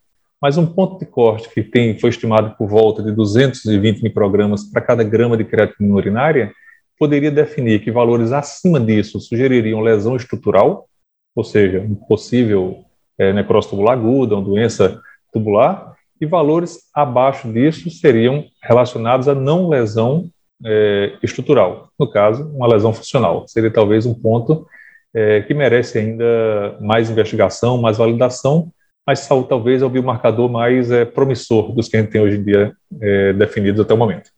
Mas 0.42 0.58
um 0.58 0.66
ponto 0.66 1.00
de 1.00 1.06
corte 1.06 1.50
que 1.50 1.64
tem, 1.64 1.98
foi 2.00 2.10
estimado 2.10 2.56
por 2.58 2.68
volta 2.68 3.02
de 3.02 3.12
220 3.12 4.02
microgramas 4.02 4.64
para 4.64 4.82
cada 4.82 5.04
grama 5.04 5.38
de 5.38 5.44
creatinina 5.44 5.96
urinária 5.96 6.54
poderia 7.00 7.32
definir 7.32 7.82
que 7.82 7.92
valores 7.92 8.32
acima 8.32 8.80
disso 8.80 9.20
sugeririam 9.20 9.82
lesão 9.82 10.16
estrutural, 10.16 10.88
ou 11.36 11.44
seja, 11.44 11.82
um 11.82 11.96
possível 11.96 12.86
é, 13.18 13.34
necrose 13.34 13.70
tubular 13.70 13.94
aguda, 13.94 14.36
uma 14.36 14.44
doença 14.44 15.02
tubular, 15.32 15.94
e 16.22 16.26
valores 16.26 16.80
abaixo 16.94 17.52
disso 17.52 17.90
seriam 17.90 18.46
relacionados 18.62 19.28
a 19.28 19.36
não 19.36 19.68
lesão 19.68 20.30
é, 20.66 21.18
estrutural, 21.22 21.90
no 22.00 22.10
caso, 22.10 22.50
uma 22.56 22.68
lesão 22.68 22.94
funcional. 22.94 23.46
Seria 23.48 23.72
talvez 23.72 24.06
um 24.06 24.14
ponto 24.14 24.66
é, 25.14 25.42
que 25.42 25.54
merece 25.54 26.00
ainda 26.00 26.78
mais 26.82 27.10
investigação, 27.10 27.78
mais 27.78 27.98
validação, 27.98 28.72
mas 29.06 29.28
talvez 29.28 29.82
é 29.82 29.86
o 29.86 29.90
biomarcador 29.90 30.50
mais 30.50 30.90
é, 30.90 31.06
promissor 31.06 31.74
dos 31.74 31.88
que 31.88 31.98
a 31.98 32.02
gente 32.02 32.12
tem 32.12 32.22
hoje 32.22 32.38
em 32.38 32.44
dia 32.44 32.74
é, 33.02 33.34
definidos 33.34 33.82
até 33.82 33.94
o 33.94 33.98
momento. 33.98 34.30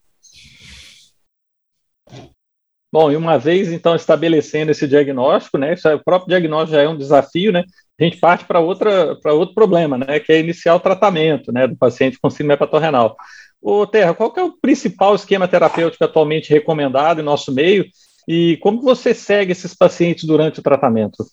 Bom, 2.91 3.12
e 3.12 3.17
uma 3.17 3.38
vez 3.38 3.72
então 3.72 3.94
estabelecendo 3.94 4.72
esse 4.72 4.88
diagnóstico, 4.88 5.58
né, 5.58 5.75
é, 5.86 5.96
o 5.96 6.03
próprio 6.03 6.29
diagnóstico 6.29 6.77
já 6.77 6.82
é 6.82 6.88
um 6.88 6.98
desafio, 6.98 7.51
né, 7.51 7.63
a 8.00 8.03
gente 8.03 8.17
parte 8.17 8.46
para 8.46 8.60
outra 8.60 9.15
para 9.22 9.34
outro 9.34 9.53
problema, 9.53 9.98
né, 9.98 10.20
que 10.20 10.32
é 10.32 10.39
iniciar 10.39 10.75
o 10.75 10.79
tratamento, 10.79 11.51
né, 11.51 11.67
do 11.67 11.75
paciente 11.75 12.17
com 12.22 12.29
síndrome 12.29 12.53
hepatorrenal. 12.53 13.15
Ô, 13.62 13.86
Terra, 13.86 14.13
qual 14.13 14.34
é 14.38 14.44
o 14.44 14.58
principal 14.62 15.13
esquema 15.13 15.48
terapêutico 15.48 16.03
atualmente 16.03 16.51
recomendado 16.51 17.20
em 17.20 17.24
nosso 17.24 17.53
meio 17.53 17.86
e 18.27 18.58
como 18.58 18.82
você 18.82 19.13
segue 19.13 19.51
esses 19.51 19.74
pacientes 19.74 20.24
durante 20.25 20.60
o 20.60 20.63
tratamento? 20.63 21.25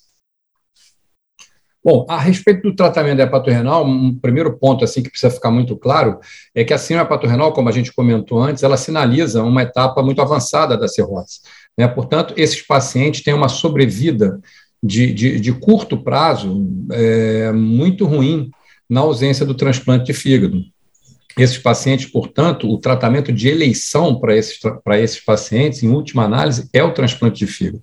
Bom, 1.84 2.06
a 2.08 2.16
respeito 2.16 2.62
do 2.62 2.76
tratamento 2.76 3.16
da 3.16 3.24
hepatorenal, 3.24 3.84
um 3.84 4.16
primeiro 4.16 4.56
ponto 4.56 4.84
assim 4.84 5.02
que 5.02 5.10
precisa 5.10 5.32
ficar 5.34 5.50
muito 5.50 5.76
claro 5.76 6.20
é 6.54 6.62
que 6.62 6.72
a 6.72 6.78
síndrome 6.78 7.08
hepatorenal, 7.08 7.52
como 7.52 7.68
a 7.68 7.72
gente 7.72 7.92
comentou 7.92 8.40
antes, 8.40 8.62
ela 8.62 8.76
sinaliza 8.76 9.42
uma 9.42 9.62
etapa 9.62 10.00
muito 10.00 10.22
avançada 10.22 10.76
da 10.76 10.86
cirrose. 10.86 11.40
Né? 11.76 11.88
Portanto, 11.88 12.34
esses 12.36 12.62
pacientes 12.64 13.24
têm 13.24 13.34
uma 13.34 13.48
sobrevida 13.48 14.40
de, 14.80 15.12
de, 15.12 15.40
de 15.40 15.52
curto 15.52 16.00
prazo 16.00 16.64
é, 16.92 17.50
muito 17.50 18.06
ruim 18.06 18.50
na 18.88 19.00
ausência 19.00 19.44
do 19.44 19.54
transplante 19.54 20.04
de 20.04 20.12
fígado. 20.12 20.62
Esses 21.38 21.56
pacientes, 21.56 22.06
portanto, 22.06 22.70
o 22.70 22.78
tratamento 22.78 23.32
de 23.32 23.48
eleição 23.48 24.18
para 24.18 24.36
esses, 24.36 24.58
para 24.84 25.00
esses 25.00 25.20
pacientes, 25.20 25.82
em 25.82 25.88
última 25.88 26.24
análise, 26.24 26.68
é 26.72 26.82
o 26.82 26.92
transplante 26.92 27.38
de 27.38 27.46
fígado. 27.46 27.82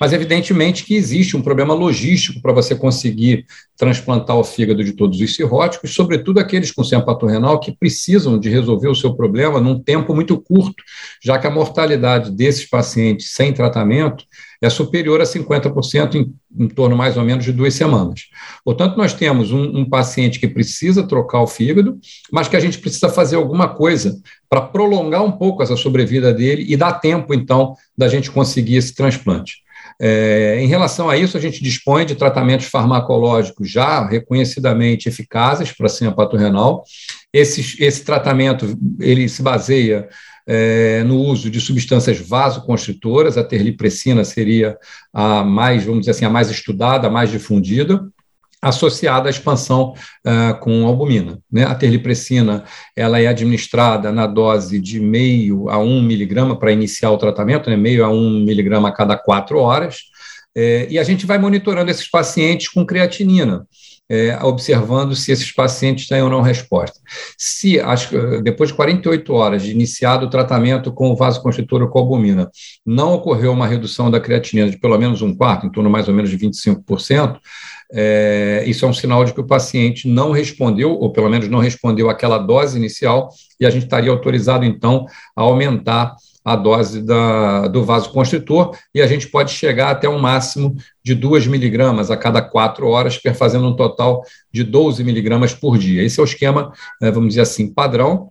Mas, 0.00 0.12
evidentemente, 0.12 0.84
que 0.84 0.94
existe 0.94 1.36
um 1.36 1.42
problema 1.42 1.74
logístico 1.74 2.40
para 2.40 2.52
você 2.52 2.74
conseguir 2.74 3.46
transplantar 3.76 4.36
o 4.36 4.44
fígado 4.44 4.84
de 4.84 4.92
todos 4.92 5.20
os 5.20 5.34
cirróticos, 5.34 5.94
sobretudo 5.94 6.38
aqueles 6.38 6.70
com 6.70 6.84
síndrome 6.84 7.32
renal 7.32 7.58
que 7.58 7.72
precisam 7.72 8.38
de 8.38 8.48
resolver 8.48 8.88
o 8.88 8.94
seu 8.94 9.14
problema 9.14 9.60
num 9.60 9.80
tempo 9.80 10.14
muito 10.14 10.40
curto, 10.40 10.82
já 11.22 11.38
que 11.38 11.46
a 11.46 11.50
mortalidade 11.50 12.30
desses 12.30 12.68
pacientes 12.68 13.32
sem 13.32 13.52
tratamento 13.52 14.24
é 14.64 14.70
superior 14.70 15.20
a 15.20 15.24
50% 15.24 16.14
em, 16.14 16.34
em 16.58 16.68
torno 16.68 16.96
mais 16.96 17.16
ou 17.16 17.24
menos 17.24 17.44
de 17.44 17.52
duas 17.52 17.74
semanas. 17.74 18.28
Portanto, 18.64 18.96
nós 18.96 19.12
temos 19.12 19.52
um, 19.52 19.78
um 19.78 19.88
paciente 19.88 20.40
que 20.40 20.48
precisa 20.48 21.06
trocar 21.06 21.40
o 21.40 21.46
fígado, 21.46 21.98
mas 22.32 22.48
que 22.48 22.56
a 22.56 22.60
gente 22.60 22.78
precisa 22.78 23.08
fazer 23.08 23.36
alguma 23.36 23.68
coisa 23.68 24.16
para 24.48 24.60
prolongar 24.60 25.22
um 25.24 25.32
pouco 25.32 25.62
essa 25.62 25.76
sobrevida 25.76 26.32
dele 26.32 26.64
e 26.68 26.76
dar 26.76 26.94
tempo, 26.94 27.34
então, 27.34 27.74
da 27.96 28.08
gente 28.08 28.30
conseguir 28.30 28.76
esse 28.76 28.94
transplante. 28.94 29.64
É, 30.00 30.58
em 30.60 30.66
relação 30.66 31.08
a 31.08 31.16
isso, 31.16 31.36
a 31.36 31.40
gente 31.40 31.62
dispõe 31.62 32.04
de 32.04 32.14
tratamentos 32.14 32.66
farmacológicos 32.66 33.70
já 33.70 34.06
reconhecidamente 34.06 35.08
eficazes 35.08 35.70
para 35.72 35.86
a 35.86 35.88
síndrome 35.88 36.36
renal. 36.36 36.84
Esse, 37.32 37.82
esse 37.82 38.04
tratamento 38.04 38.76
ele 38.98 39.28
se 39.28 39.42
baseia 39.42 40.08
é, 40.46 41.02
no 41.04 41.18
uso 41.18 41.50
de 41.50 41.60
substâncias 41.60 42.18
vasoconstritoras, 42.20 43.38
a 43.38 43.44
terlipressina 43.44 44.24
seria 44.24 44.76
a 45.12 45.42
mais, 45.42 45.84
vamos 45.84 46.00
dizer 46.00 46.12
assim, 46.12 46.24
a 46.24 46.30
mais 46.30 46.50
estudada, 46.50 47.06
a 47.06 47.10
mais 47.10 47.30
difundida, 47.30 48.06
associada 48.60 49.28
à 49.28 49.30
expansão 49.30 49.92
uh, 50.26 50.58
com 50.60 50.86
albumina. 50.86 51.38
Né? 51.52 51.64
A 51.64 51.74
terlipressina 51.74 52.64
ela 52.96 53.20
é 53.20 53.26
administrada 53.26 54.10
na 54.10 54.26
dose 54.26 54.80
de 54.80 54.98
meio 54.98 55.68
a 55.68 55.78
um 55.78 56.02
miligrama 56.02 56.58
para 56.58 56.72
iniciar 56.72 57.10
o 57.10 57.18
tratamento, 57.18 57.68
né? 57.68 57.76
meio 57.76 58.04
a 58.04 58.08
um 58.08 58.42
miligrama 58.42 58.88
a 58.88 58.92
cada 58.92 59.18
quatro 59.18 59.58
horas, 59.58 60.04
é, 60.56 60.86
e 60.88 60.98
a 60.98 61.02
gente 61.02 61.26
vai 61.26 61.36
monitorando 61.36 61.90
esses 61.90 62.08
pacientes 62.08 62.68
com 62.68 62.86
creatinina 62.86 63.66
é, 64.08 64.38
observando 64.42 65.14
se 65.14 65.32
esses 65.32 65.50
pacientes 65.50 66.06
têm 66.06 66.22
ou 66.22 66.28
não 66.28 66.42
resposta. 66.42 66.98
Se, 67.38 67.78
depois 68.42 68.70
de 68.70 68.76
48 68.76 69.32
horas 69.32 69.62
de 69.62 69.70
iniciado 69.70 70.26
o 70.26 70.30
tratamento 70.30 70.92
com 70.92 71.10
o 71.10 71.16
vasoconstritor 71.16 71.82
ou 71.82 71.88
com 71.88 71.98
albumina, 71.98 72.50
não 72.84 73.14
ocorreu 73.14 73.52
uma 73.52 73.66
redução 73.66 74.10
da 74.10 74.20
creatinina 74.20 74.70
de 74.70 74.78
pelo 74.78 74.98
menos 74.98 75.22
um 75.22 75.34
quarto, 75.34 75.66
em 75.66 75.70
torno 75.70 75.88
mais 75.88 76.08
ou 76.08 76.14
menos 76.14 76.30
de 76.30 76.38
25%, 76.38 77.38
é, 77.92 78.64
isso 78.66 78.84
é 78.84 78.88
um 78.88 78.92
sinal 78.92 79.24
de 79.24 79.32
que 79.32 79.40
o 79.40 79.46
paciente 79.46 80.08
não 80.08 80.32
respondeu, 80.32 80.92
ou 80.92 81.12
pelo 81.12 81.28
menos 81.28 81.48
não 81.48 81.60
respondeu 81.60 82.10
àquela 82.10 82.38
dose 82.38 82.76
inicial, 82.76 83.28
e 83.60 83.64
a 83.64 83.70
gente 83.70 83.84
estaria 83.84 84.10
autorizado, 84.10 84.64
então, 84.64 85.06
a 85.36 85.42
aumentar 85.42 86.14
a 86.44 86.54
dose 86.54 87.00
da, 87.00 87.66
do 87.68 87.82
vasoconstritor 87.82 88.76
e 88.94 89.00
a 89.00 89.06
gente 89.06 89.28
pode 89.28 89.50
chegar 89.50 89.90
até 89.90 90.08
um 90.08 90.18
máximo 90.18 90.76
de 91.02 91.14
2 91.14 91.46
miligramas 91.46 92.10
a 92.10 92.16
cada 92.16 92.42
quatro 92.42 92.86
horas, 92.88 93.18
fazendo 93.34 93.66
um 93.66 93.74
total 93.74 94.22
de 94.52 94.62
12 94.62 95.02
miligramas 95.02 95.54
por 95.54 95.78
dia. 95.78 96.02
Esse 96.02 96.20
é 96.20 96.22
o 96.22 96.26
esquema, 96.26 96.72
eh, 97.02 97.10
vamos 97.10 97.30
dizer 97.30 97.40
assim, 97.40 97.72
padrão. 97.72 98.30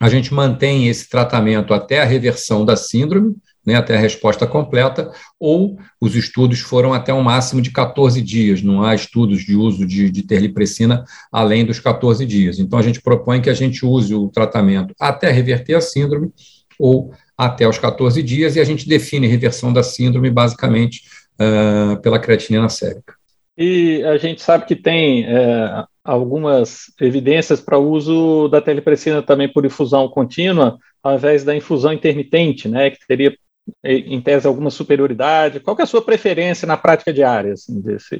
A 0.00 0.08
gente 0.08 0.32
mantém 0.32 0.88
esse 0.88 1.08
tratamento 1.10 1.74
até 1.74 2.00
a 2.00 2.06
reversão 2.06 2.64
da 2.64 2.74
síndrome, 2.74 3.36
né, 3.66 3.74
até 3.74 3.94
a 3.94 4.00
resposta 4.00 4.46
completa, 4.46 5.12
ou 5.38 5.78
os 6.00 6.16
estudos 6.16 6.60
foram 6.60 6.94
até 6.94 7.12
um 7.12 7.20
máximo 7.22 7.60
de 7.60 7.70
14 7.70 8.22
dias, 8.22 8.62
não 8.62 8.82
há 8.82 8.94
estudos 8.94 9.44
de 9.44 9.54
uso 9.54 9.86
de, 9.86 10.10
de 10.10 10.22
terlipressina 10.22 11.04
além 11.30 11.66
dos 11.66 11.78
14 11.78 12.24
dias. 12.24 12.58
Então, 12.58 12.78
a 12.78 12.82
gente 12.82 13.02
propõe 13.02 13.42
que 13.42 13.50
a 13.50 13.54
gente 13.54 13.84
use 13.84 14.14
o 14.14 14.28
tratamento 14.28 14.94
até 14.98 15.30
reverter 15.30 15.74
a 15.74 15.80
síndrome 15.82 16.32
ou 16.78 17.12
até 17.46 17.66
os 17.66 17.78
14 17.78 18.22
dias, 18.22 18.54
e 18.54 18.60
a 18.60 18.64
gente 18.64 18.86
define 18.86 19.26
reversão 19.26 19.72
da 19.72 19.82
síndrome 19.82 20.30
basicamente 20.30 21.02
uh, 21.40 22.00
pela 22.02 22.18
creatinina 22.18 22.68
sérica. 22.68 23.14
E 23.56 24.02
a 24.04 24.18
gente 24.18 24.42
sabe 24.42 24.66
que 24.66 24.76
tem 24.76 25.26
é, 25.26 25.84
algumas 26.04 26.84
evidências 27.00 27.60
para 27.60 27.78
o 27.78 27.90
uso 27.90 28.48
da 28.48 28.60
telepressina 28.60 29.22
também 29.22 29.52
por 29.52 29.66
infusão 29.66 30.08
contínua, 30.08 30.78
ao 31.02 31.14
invés 31.14 31.44
da 31.44 31.54
infusão 31.54 31.92
intermitente, 31.92 32.68
né, 32.68 32.90
que 32.90 33.06
teria, 33.06 33.34
em 33.84 34.20
tese, 34.20 34.46
alguma 34.46 34.70
superioridade. 34.70 35.60
Qual 35.60 35.76
é 35.78 35.82
a 35.82 35.86
sua 35.86 36.00
preferência 36.00 36.66
na 36.66 36.76
prática 36.76 37.12
diária 37.12 37.52
assim, 37.52 37.80
desse, 37.80 38.18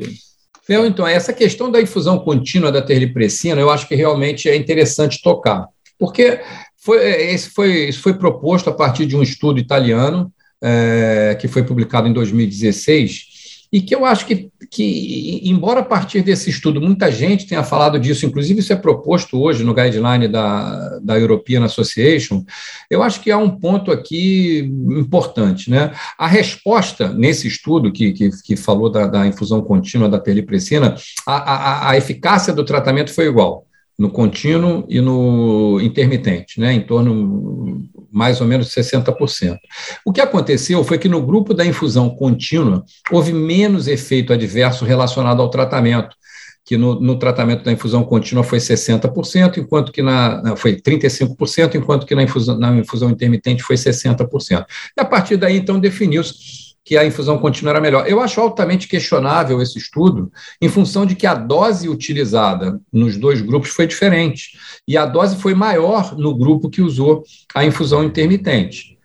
Fel, 0.63 0.87
então, 0.87 1.07
essa 1.07 1.33
questão 1.33 1.71
da 1.71 1.81
infusão 1.81 2.19
contínua 2.19 2.71
da 2.71 2.83
terlipressina, 2.83 3.61
eu 3.61 3.71
acho 3.71 3.89
que 3.89 3.95
realmente 3.95 4.49
é 4.49 4.55
interessante 4.55 5.23
tocar, 5.23 5.67
porque 5.99 6.41
foi, 6.81 6.99
é, 6.99 7.33
esse 7.33 7.51
foi, 7.51 7.89
isso 7.89 8.01
foi 8.01 8.15
proposto 8.15 8.71
a 8.71 8.73
partir 8.73 9.07
de 9.07 9.17
um 9.17 9.23
estudo 9.23 9.61
italiano 9.61 10.33
é, 10.63 11.37
que 11.41 11.47
foi 11.47 11.63
publicado 11.63 12.09
em 12.09 12.13
2016 12.13 13.31
e 13.73 13.81
que 13.81 13.95
eu 13.95 14.05
acho 14.05 14.27
que, 14.27 14.51
que, 14.69 15.41
embora 15.45 15.81
a 15.81 15.85
partir 15.85 16.23
desse 16.23 16.51
estudo 16.51 16.81
muita 16.81 17.11
gente 17.13 17.47
tenha 17.47 17.63
falado 17.63 18.01
disso, 18.01 18.27
inclusive 18.27 18.59
isso 18.59 18.73
é 18.73 18.77
proposto 18.77 19.41
hoje 19.41 19.63
no 19.63 19.73
guideline 19.73 20.27
da, 20.27 20.99
da 21.01 21.19
European 21.19 21.65
Association, 21.65 22.45
eu 22.91 23.01
acho 23.01 23.21
que 23.21 23.31
há 23.31 23.39
um 23.39 23.51
ponto 23.51 23.93
aqui 23.93 24.69
importante. 24.89 25.71
Né? 25.71 25.93
A 26.19 26.27
resposta 26.27 27.13
nesse 27.13 27.47
estudo 27.47 27.93
que, 27.93 28.13
que, 28.13 28.31
que 28.43 28.57
falou 28.57 28.91
da, 28.91 29.07
da 29.07 29.27
infusão 29.27 29.63
contínua 29.63 30.09
da 30.09 30.19
terlipressina, 30.19 30.97
a, 31.25 31.37
a, 31.37 31.91
a 31.91 31.97
eficácia 31.97 32.53
do 32.53 32.65
tratamento 32.65 33.15
foi 33.15 33.27
igual 33.27 33.67
no 34.01 34.09
contínuo 34.09 34.87
e 34.89 34.99
no 34.99 35.79
intermitente, 35.79 36.59
né, 36.59 36.73
em 36.73 36.81
torno 36.81 37.87
mais 38.11 38.41
ou 38.41 38.47
menos 38.47 38.69
de 38.69 38.73
60%. 38.73 39.59
O 40.07 40.11
que 40.11 40.23
aconteceu 40.23 40.83
foi 40.83 40.97
que 40.97 41.07
no 41.07 41.21
grupo 41.21 41.53
da 41.53 41.67
infusão 41.67 42.09
contínua 42.09 42.83
houve 43.13 43.31
menos 43.35 43.87
efeito 43.87 44.33
adverso 44.33 44.87
relacionado 44.87 45.43
ao 45.43 45.51
tratamento, 45.51 46.17
que 46.65 46.79
no, 46.79 46.99
no, 46.99 47.19
tratamento 47.19 47.63
da 47.63 47.73
infusão 47.73 48.03
contínua 48.03 48.43
foi 48.43 48.59
60%, 48.59 49.59
enquanto 49.59 49.93
que 49.93 50.01
na, 50.01 50.57
foi 50.57 50.81
35%, 50.81 51.75
enquanto 51.75 52.07
que 52.07 52.15
na 52.15 52.23
infusão, 52.23 52.59
na 52.59 52.75
infusão 52.75 53.11
intermitente 53.11 53.63
foi 53.63 53.77
60%. 53.77 54.65
E 54.97 55.01
a 55.01 55.05
partir 55.05 55.37
daí, 55.37 55.59
então, 55.59 55.79
definiu-se 55.79 56.70
que 56.85 56.97
a 56.97 57.05
infusão 57.05 57.39
contínua 57.39 57.73
era 57.73 57.81
melhor. 57.81 58.09
Eu 58.09 58.21
acho 58.21 58.41
altamente 58.41 58.89
questionável 58.89 59.61
esse 59.61 59.79
estudo, 59.79 60.33
em 60.61 60.69
função 60.69 61.05
de 61.05 61.15
que 61.15 61.27
a 61.27 61.35
dose 61.35 61.89
utilizada 61.89 62.81
nos 62.93 63.17
dois 63.17 63.41
grupos 63.41 63.71
foi 63.71 63.87
diferente, 63.87 64.59
e 64.89 64.97
a 64.97 65.07
dose 65.07 65.37
foi 65.37 65.55
maior 65.55 66.17
no 66.17 66.35
grupo 66.35 66.71
que 66.71 66.83
usou 66.83 67.23
a 67.55 67.65
infusão 67.65 68.03
intermitente. 68.03 68.99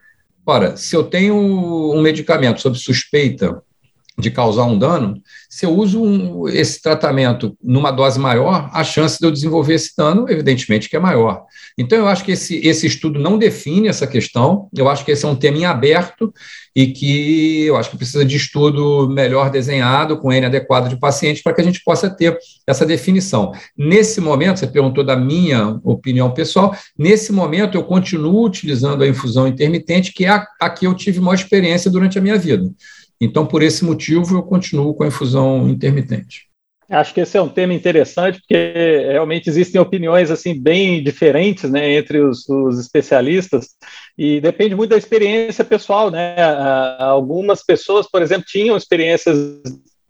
Ora, 0.46 0.78
se 0.78 0.96
eu 0.96 1.04
tenho 1.04 1.36
um 1.36 2.02
medicamento 2.02 2.62
sob 2.62 2.78
suspeita 2.78 3.62
de 4.18 4.32
causar 4.32 4.64
um 4.64 4.78
dano, 4.78 5.22
se 5.50 5.66
eu 5.66 5.72
uso 5.72 6.02
um, 6.02 6.48
esse 6.48 6.82
tratamento 6.82 7.58
numa 7.62 7.92
dose 7.92 8.20
maior, 8.20 8.70
a 8.74 8.84
chance 8.84 9.20
de 9.20 9.26
eu 9.26 9.32
desenvolver 9.32 9.74
esse 9.74 9.92
dano, 9.96 10.26
evidentemente, 10.30 10.90
que 10.90 10.96
é 10.96 11.00
maior. 11.00 11.44
Então, 11.78 11.98
eu 11.98 12.08
acho 12.08 12.24
que 12.24 12.32
esse, 12.32 12.66
esse 12.66 12.88
estudo 12.88 13.20
não 13.20 13.38
define 13.38 13.90
essa 13.90 14.08
questão, 14.08 14.70
eu 14.76 14.88
acho 14.88 15.04
que 15.04 15.12
esse 15.12 15.26
é 15.26 15.28
um 15.28 15.36
tema 15.36 15.58
em 15.58 15.66
aberto 15.66 16.34
e 16.74 16.88
que 16.88 17.64
eu 17.66 17.76
acho 17.76 17.90
que 17.90 17.98
precisa 17.98 18.26
de 18.26 18.36
estudo 18.38 19.10
melhor 19.10 19.50
desenhado, 19.50 20.18
com 20.18 20.32
N 20.32 20.46
adequado 20.46 20.90
de 20.90 20.98
pacientes, 20.98 21.44
para 21.44 21.54
que 21.54 21.62
a 21.62 21.64
gente 21.64 21.82
possa 21.84 22.10
ter 22.10 22.38
essa 22.66 22.86
definição. 22.86 23.52
Nesse 23.78 24.22
momento, 24.22 24.60
você 24.60 24.68
perguntou 24.68 25.04
da 25.04 25.16
minha 25.16 25.80
opinião 25.84 26.32
pessoal, 26.32 26.76
nesse 26.98 27.32
momento 27.32 27.78
eu 27.78 27.84
continuo 27.84 28.46
utilizando 28.46 29.04
a 29.04 29.08
infusão 29.08 29.48
intermitente, 29.48 30.14
que 30.14 30.26
é 30.26 30.30
a, 30.30 30.48
a 30.60 30.70
que 30.70 30.88
eu 30.88 30.94
tive 30.94 31.20
maior 31.20 31.36
experiência 31.36 31.92
durante 31.92 32.18
a 32.18 32.22
minha 32.22 32.38
vida. 32.38 32.70
Então, 33.20 33.46
por 33.46 33.64
esse 33.64 33.84
motivo, 33.84 34.38
eu 34.38 34.44
continuo 34.44 34.94
com 34.94 35.04
a 35.04 35.08
infusão 35.08 35.68
intermitente. 35.70 36.50
Acho 36.88 37.14
que 37.16 37.22
esse 37.22 37.36
é 37.36 37.42
um 37.42 37.50
tema 37.50 37.74
interessante, 37.74 38.40
porque 38.40 39.08
realmente 39.10 39.50
existem 39.50 39.82
opiniões 39.82 40.30
assim 40.30 40.60
bem 40.60 41.04
diferentes 41.04 41.70
né, 41.70 41.94
entre 41.94 42.20
os, 42.20 42.48
os 42.48 42.80
especialistas, 42.80 43.70
e 44.16 44.40
depende 44.40 44.76
muito 44.76 44.92
da 44.92 44.98
experiência 44.98 45.66
pessoal. 45.66 46.12
Né? 46.12 46.36
Algumas 47.00 47.64
pessoas, 47.64 48.08
por 48.08 48.22
exemplo, 48.22 48.46
tinham 48.48 48.78
experiências 48.78 49.38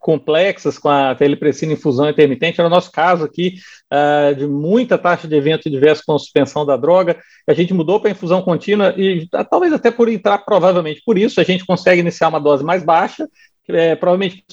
complexas 0.06 0.78
com 0.78 0.88
a 0.88 1.16
telepressina 1.16 1.72
infusão 1.72 2.08
intermitente. 2.08 2.62
No 2.62 2.68
nosso 2.68 2.92
caso 2.92 3.24
aqui, 3.24 3.56
uh, 3.92 4.32
de 4.36 4.46
muita 4.46 4.96
taxa 4.96 5.26
de 5.26 5.34
evento 5.34 5.68
diverso 5.68 6.04
com 6.06 6.16
suspensão 6.16 6.64
da 6.64 6.76
droga, 6.76 7.18
a 7.44 7.52
gente 7.52 7.74
mudou 7.74 7.98
para 7.98 8.12
infusão 8.12 8.40
contínua 8.40 8.94
e 8.96 9.24
uh, 9.34 9.44
talvez 9.50 9.72
até 9.72 9.90
por 9.90 10.08
entrar, 10.08 10.38
provavelmente 10.38 11.02
por 11.04 11.18
isso, 11.18 11.40
a 11.40 11.44
gente 11.44 11.66
consegue 11.66 12.02
iniciar 12.02 12.28
uma 12.28 12.38
dose 12.38 12.62
mais 12.62 12.84
baixa 12.84 13.28
é, 13.68 13.96
provavelmente 13.96 14.44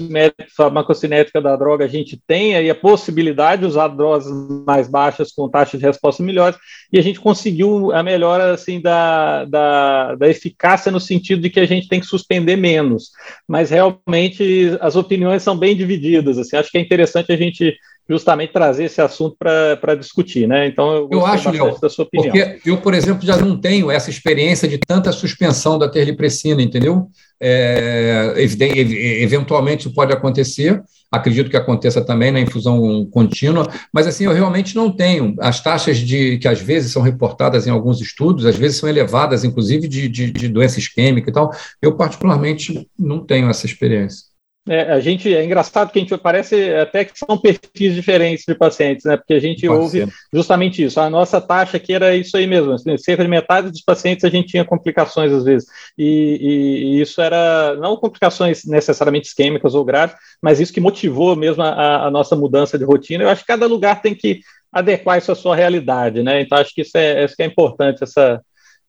farmacocinética 0.56 1.42
da 1.42 1.56
droga 1.56 1.86
a 1.86 1.88
gente 1.88 2.22
tem 2.26 2.56
aí 2.56 2.70
a 2.70 2.76
possibilidade 2.76 3.62
de 3.62 3.68
usar 3.68 3.88
doses 3.90 4.32
mais 4.66 4.88
baixas 4.88 5.32
com 5.32 5.50
taxas 5.50 5.80
de 5.80 5.86
resposta 5.86 6.24
melhores, 6.24 6.58
e 6.92 7.00
a 7.00 7.02
gente 7.02 7.20
conseguiu 7.20 7.92
a 7.92 8.02
melhora 8.04 8.54
assim, 8.54 8.82
da, 8.82 9.46
da, 9.46 10.16
da 10.16 10.28
eficácia 10.28 10.92
no 10.92 11.00
sentido 11.00 11.42
de 11.42 11.50
que 11.50 11.60
a 11.60 11.66
gente 11.66 11.88
tem 11.88 12.00
que 12.00 12.06
suspender 12.06 12.56
menos. 12.56 13.12
Mas 13.48 13.70
realmente 13.70 14.78
as 14.80 14.96
opiniões 14.96 15.44
são 15.44 15.58
bem 15.58 15.76
divididas. 15.76 16.38
Assim, 16.38 16.56
acho 16.56 16.72
que 16.72 16.78
é 16.78 16.82
interessante 16.82 17.32
a 17.32 17.38
gente 17.38 17.76
justamente 18.10 18.52
trazer 18.52 18.86
esse 18.86 19.02
assunto 19.02 19.38
para 19.38 19.96
discutir, 19.96 20.48
né? 20.48 20.68
Então 20.68 20.94
eu, 20.94 21.10
eu 21.12 21.26
acho, 21.26 21.50
Léo, 21.50 21.80
da 21.80 21.90
sua 21.90 22.06
opinião. 22.06 22.34
Porque 22.34 22.70
eu, 22.70 22.78
por 22.78 22.94
exemplo, 22.94 23.26
já 23.26 23.38
não 23.38 23.58
tenho 23.58 23.90
essa 23.90 24.10
experiência 24.10 24.68
de 24.68 24.78
tanta 24.78 25.12
suspensão 25.12 25.80
da 25.80 25.88
terlipressina, 25.88 26.62
entendeu? 26.62 27.08
É, 27.40 28.34
eventualmente 28.38 29.88
isso 29.88 29.94
pode 29.94 30.14
acontecer, 30.14 30.82
acredito 31.12 31.50
que 31.50 31.58
aconteça 31.58 32.04
também 32.04 32.32
na 32.32 32.40
infusão 32.40 33.06
contínua, 33.12 33.68
mas 33.92 34.08
assim, 34.08 34.26
eu 34.26 34.34
realmente 34.34 34.76
não 34.76 34.92
tenho. 34.92 35.36
As 35.40 35.62
taxas 35.62 35.98
de 35.98 36.38
que 36.38 36.48
às 36.48 36.60
vezes 36.60 36.92
são 36.92 37.02
reportadas 37.02 37.68
em 37.68 37.70
alguns 37.70 38.02
estudos, 38.02 38.46
às 38.46 38.56
vezes 38.56 38.78
são 38.78 38.88
elevadas, 38.88 39.44
inclusive 39.44 39.88
de, 39.88 40.08
de, 40.08 40.32
de 40.32 40.48
doença 40.48 40.80
isquêmica 40.80 41.30
e 41.30 41.34
tal, 41.34 41.52
eu 41.82 41.96
particularmente 41.96 42.88
não 42.98 43.26
tenho 43.26 43.50
essa 43.50 43.66
experiência. 43.66 44.33
É, 44.68 44.94
a 44.94 45.00
gente 45.02 45.34
é 45.34 45.44
engraçado 45.44 45.92
que 45.92 46.00
a 46.00 46.02
gente 46.02 46.18
parece 46.18 46.74
até 46.76 47.04
que 47.04 47.20
são 47.20 47.38
perfis 47.38 47.94
diferentes 47.94 48.46
de 48.48 48.56
pacientes, 48.56 49.04
né? 49.04 49.18
Porque 49.18 49.34
a 49.34 49.40
gente 49.40 49.68
Pode 49.68 49.80
ouve 49.80 50.06
ser. 50.06 50.10
justamente 50.32 50.82
isso. 50.82 51.02
A 51.02 51.10
nossa 51.10 51.42
taxa 51.42 51.76
aqui 51.76 51.94
era 51.94 52.16
isso 52.16 52.38
aí 52.38 52.48
mesmo. 52.48 52.72
Assim, 52.72 52.98
cerca 52.98 53.24
de 53.24 53.30
metade 53.30 53.70
dos 53.70 53.82
pacientes 53.82 54.24
a 54.24 54.30
gente 54.30 54.48
tinha 54.48 54.64
complicações 54.64 55.34
às 55.34 55.44
vezes. 55.44 55.68
E, 55.98 56.06
e, 56.06 56.98
e, 56.98 57.02
isso 57.02 57.22
era 57.22 57.76
não 57.76 57.98
complicações 57.98 58.64
necessariamente 58.64 59.28
isquêmicas 59.28 59.76
ou 59.76 59.84
graves, 59.84 60.16
mas 60.42 60.62
isso 60.62 60.72
que 60.72 60.80
motivou 60.80 61.36
mesmo 61.36 61.62
a, 61.62 62.06
a, 62.08 62.12
nossa 62.12 62.34
mudança 62.34 62.78
de 62.78 62.86
rotina. 62.86 63.26
Eu 63.26 63.30
acho 63.30 63.42
que 63.42 63.48
cada 63.48 63.68
lugar 63.68 64.02
tem 64.02 64.16
que 64.16 64.40
adequar 64.72 65.18
isso 65.18 65.32
à 65.32 65.36
sua 65.36 65.58
realidade, 65.58 66.24
né? 66.24 66.42
Então 66.42 66.58
acho 66.58 66.74
que 66.74 66.82
isso 66.82 66.98
é, 66.98 67.26
isso 67.26 67.36
que 67.36 67.44
é 67.44 67.46
importante 67.46 68.02
essa 68.02 68.42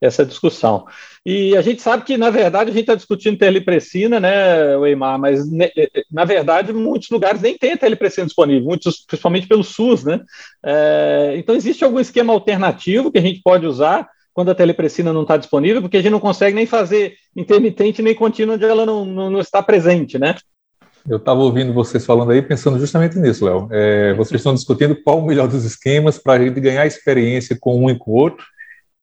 essa 0.06 0.24
discussão. 0.24 0.86
E 1.24 1.56
a 1.56 1.62
gente 1.62 1.80
sabe 1.80 2.04
que, 2.04 2.16
na 2.16 2.30
verdade, 2.30 2.70
a 2.70 2.72
gente 2.72 2.82
está 2.82 2.94
discutindo 2.94 3.38
telepressina, 3.38 4.20
né, 4.20 4.76
Weimar, 4.76 5.18
mas, 5.18 5.50
né, 5.50 5.70
é, 5.76 5.84
é, 5.84 6.04
na 6.12 6.24
verdade, 6.24 6.72
muitos 6.72 7.08
lugares 7.08 7.40
nem 7.40 7.56
tem 7.56 7.76
telepressina 7.76 8.26
disponível, 8.26 8.64
muitos, 8.64 9.04
principalmente 9.06 9.46
pelo 9.46 9.64
SUS, 9.64 10.04
né? 10.04 10.20
É, 10.64 11.34
então, 11.36 11.54
existe 11.54 11.82
algum 11.82 11.98
esquema 11.98 12.32
alternativo 12.32 13.10
que 13.10 13.18
a 13.18 13.22
gente 13.22 13.40
pode 13.42 13.66
usar 13.66 14.08
quando 14.34 14.50
a 14.50 14.54
telepressina 14.54 15.12
não 15.12 15.22
está 15.22 15.36
disponível, 15.36 15.80
porque 15.80 15.96
a 15.96 16.02
gente 16.02 16.12
não 16.12 16.20
consegue 16.20 16.56
nem 16.56 16.66
fazer 16.66 17.14
intermitente 17.36 18.02
nem 18.02 18.14
contínua 18.14 18.56
onde 18.56 18.64
ela 18.64 18.84
não, 18.84 19.04
não, 19.04 19.30
não 19.30 19.40
está 19.40 19.62
presente, 19.62 20.18
né? 20.18 20.34
Eu 21.08 21.18
estava 21.18 21.40
ouvindo 21.40 21.72
vocês 21.72 22.04
falando 22.04 22.32
aí, 22.32 22.40
pensando 22.40 22.78
justamente 22.78 23.18
nisso, 23.18 23.44
Léo. 23.44 23.68
É, 23.70 24.14
vocês 24.14 24.40
estão 24.40 24.54
discutindo 24.54 24.96
qual 24.96 25.18
o 25.18 25.26
melhor 25.26 25.46
dos 25.46 25.62
esquemas 25.62 26.18
para 26.18 26.34
a 26.34 26.46
gente 26.46 26.58
ganhar 26.60 26.86
experiência 26.86 27.56
com 27.60 27.84
um 27.84 27.90
e 27.90 27.98
com 27.98 28.10
o 28.10 28.14
outro, 28.14 28.44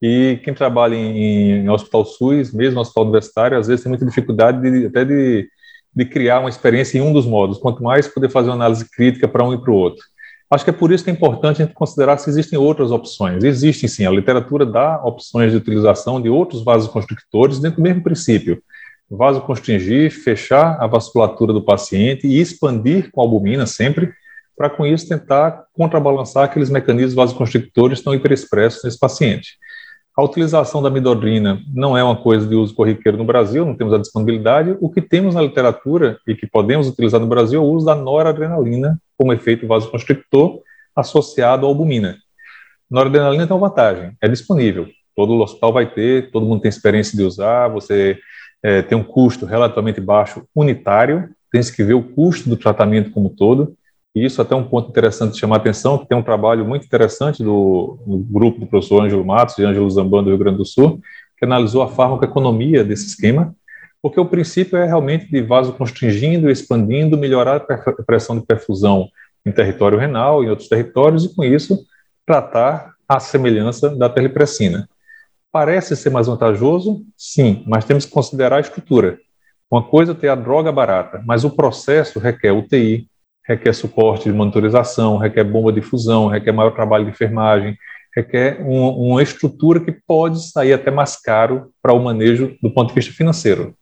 e 0.01 0.39
quem 0.43 0.53
trabalha 0.53 0.95
em, 0.95 1.63
em 1.63 1.69
hospital 1.69 2.03
SUS, 2.05 2.51
mesmo 2.51 2.79
hospital 2.79 3.03
universitário, 3.03 3.57
às 3.57 3.67
vezes 3.67 3.83
tem 3.83 3.89
muita 3.89 4.05
dificuldade 4.05 4.59
de, 4.59 4.87
até 4.87 5.05
de, 5.05 5.47
de 5.95 6.05
criar 6.05 6.39
uma 6.39 6.49
experiência 6.49 6.97
em 6.97 7.01
um 7.01 7.13
dos 7.13 7.25
modos, 7.25 7.59
quanto 7.59 7.83
mais 7.83 8.07
poder 8.07 8.29
fazer 8.29 8.49
uma 8.49 8.55
análise 8.55 8.89
crítica 8.89 9.27
para 9.27 9.45
um 9.45 9.53
e 9.53 9.61
para 9.61 9.71
o 9.71 9.75
outro. 9.75 10.03
Acho 10.49 10.65
que 10.65 10.69
é 10.69 10.73
por 10.73 10.91
isso 10.91 11.03
que 11.03 11.09
é 11.09 11.13
importante 11.13 11.61
a 11.61 11.65
gente 11.65 11.75
considerar 11.75 12.17
se 12.17 12.29
existem 12.29 12.59
outras 12.59 12.91
opções. 12.91 13.43
Existem 13.43 13.87
sim, 13.87 14.05
a 14.05 14.11
literatura 14.11 14.65
dá 14.65 15.01
opções 15.01 15.51
de 15.51 15.57
utilização 15.57 16.19
de 16.19 16.29
outros 16.29 16.63
vasoconstrictores 16.63 17.59
dentro 17.59 17.77
do 17.77 17.83
mesmo 17.83 18.03
princípio. 18.03 18.61
Vasoconstringir, 19.09 20.11
fechar 20.11 20.77
a 20.81 20.87
vasculatura 20.87 21.53
do 21.53 21.61
paciente 21.61 22.27
e 22.27 22.39
expandir 22.41 23.11
com 23.11 23.21
albumina 23.21 23.65
sempre, 23.65 24.11
para 24.57 24.69
com 24.69 24.85
isso 24.85 25.07
tentar 25.07 25.63
contrabalançar 25.73 26.43
aqueles 26.43 26.69
mecanismos 26.69 27.13
vasoconstrictores 27.13 27.99
que 27.99 28.01
estão 28.01 28.13
hiperexpressos 28.13 28.83
nesse 28.83 28.99
paciente. 28.99 29.57
A 30.15 30.23
utilização 30.23 30.81
da 30.81 30.89
midodrina 30.89 31.61
não 31.73 31.97
é 31.97 32.03
uma 32.03 32.17
coisa 32.17 32.45
de 32.45 32.53
uso 32.53 32.75
corriqueiro 32.75 33.17
no 33.17 33.23
Brasil, 33.23 33.65
não 33.65 33.75
temos 33.75 33.93
a 33.93 33.97
disponibilidade. 33.97 34.75
O 34.81 34.89
que 34.89 35.01
temos 35.01 35.33
na 35.33 35.41
literatura 35.41 36.19
e 36.27 36.35
que 36.35 36.45
podemos 36.45 36.87
utilizar 36.87 37.19
no 37.19 37.27
Brasil 37.27 37.61
é 37.61 37.63
o 37.63 37.67
uso 37.67 37.85
da 37.85 37.95
noradrenalina 37.95 38.99
como 39.17 39.31
efeito 39.31 39.65
vasoconstrictor 39.65 40.59
associado 40.93 41.65
à 41.65 41.69
albumina. 41.69 42.17
Noradrenalina 42.89 43.47
tem 43.47 43.55
uma 43.55 43.69
vantagem, 43.69 44.11
é 44.21 44.27
disponível. 44.27 44.87
Todo 45.15 45.39
hospital 45.39 45.71
vai 45.71 45.89
ter, 45.89 46.29
todo 46.29 46.45
mundo 46.45 46.61
tem 46.61 46.69
experiência 46.69 47.17
de 47.17 47.23
usar, 47.23 47.69
você 47.69 48.17
é, 48.61 48.81
tem 48.81 48.97
um 48.97 49.03
custo 49.03 49.45
relativamente 49.45 50.01
baixo 50.01 50.43
unitário, 50.53 51.29
tem 51.49 51.61
que 51.61 51.83
ver 51.83 51.93
o 51.93 52.03
custo 52.03 52.49
do 52.49 52.57
tratamento 52.57 53.11
como 53.11 53.29
todo. 53.29 53.75
E 54.13 54.25
isso 54.25 54.41
até 54.41 54.55
um 54.55 54.63
ponto 54.63 54.89
interessante 54.89 55.33
de 55.33 55.39
chamar 55.39 55.55
a 55.55 55.59
atenção, 55.59 55.97
que 55.97 56.05
tem 56.05 56.17
um 56.17 56.23
trabalho 56.23 56.65
muito 56.65 56.85
interessante 56.85 57.43
do, 57.43 57.97
do 58.05 58.17
grupo 58.17 58.59
do 58.59 58.67
professor 58.67 59.03
Ângelo 59.03 59.25
Matos 59.25 59.57
e 59.57 59.63
Ângelo 59.63 59.89
Zambando 59.89 60.25
do 60.25 60.29
Rio 60.31 60.37
Grande 60.37 60.57
do 60.57 60.65
Sul, 60.65 60.99
que 61.37 61.45
analisou 61.45 61.81
a 61.81 61.87
farmacoeconomia 61.87 62.83
desse 62.83 63.07
esquema, 63.07 63.55
porque 64.01 64.19
o 64.19 64.25
princípio 64.25 64.77
é 64.77 64.85
realmente 64.85 65.29
de 65.29 65.41
vaso 65.41 65.73
constringindo, 65.73 66.49
expandindo, 66.49 67.17
melhorar 67.17 67.57
a 67.57 68.03
pressão 68.03 68.37
de 68.37 68.45
perfusão 68.45 69.09
em 69.45 69.51
território 69.51 69.97
renal, 69.97 70.43
em 70.43 70.49
outros 70.49 70.67
territórios, 70.67 71.25
e 71.25 71.33
com 71.33 71.43
isso 71.43 71.85
tratar 72.25 72.93
a 73.07 73.19
semelhança 73.19 73.89
da 73.95 74.09
telepressina. 74.09 74.89
Parece 75.51 75.95
ser 75.95 76.09
mais 76.09 76.27
vantajoso? 76.27 77.03
Sim, 77.17 77.63
mas 77.67 77.85
temos 77.85 78.05
que 78.05 78.11
considerar 78.11 78.57
a 78.57 78.61
estrutura. 78.61 79.19
Uma 79.69 79.83
coisa 79.83 80.13
é 80.13 80.15
ter 80.15 80.29
a 80.29 80.35
droga 80.35 80.71
barata, 80.71 81.21
mas 81.25 81.43
o 81.43 81.49
processo 81.49 82.19
requer 82.19 82.51
UTI, 82.51 83.07
requer 83.47 83.73
suporte 83.73 84.25
de 84.29 84.35
monitorização, 84.35 85.17
requer 85.17 85.43
bomba 85.43 85.71
de 85.71 85.81
fusão, 85.81 86.27
requer 86.27 86.51
maior 86.51 86.71
trabalho 86.71 87.05
de 87.05 87.11
enfermagem, 87.11 87.77
requer 88.15 88.61
um, 88.61 88.89
uma 88.89 89.23
estrutura 89.23 89.79
que 89.79 89.91
pode 89.91 90.49
sair 90.51 90.73
até 90.73 90.91
mais 90.91 91.15
caro 91.15 91.71
para 91.81 91.93
o 91.93 92.03
manejo 92.03 92.55
do 92.61 92.71
ponto 92.73 92.89
de 92.89 92.95
vista 92.95 93.13
financeiro. 93.13 93.73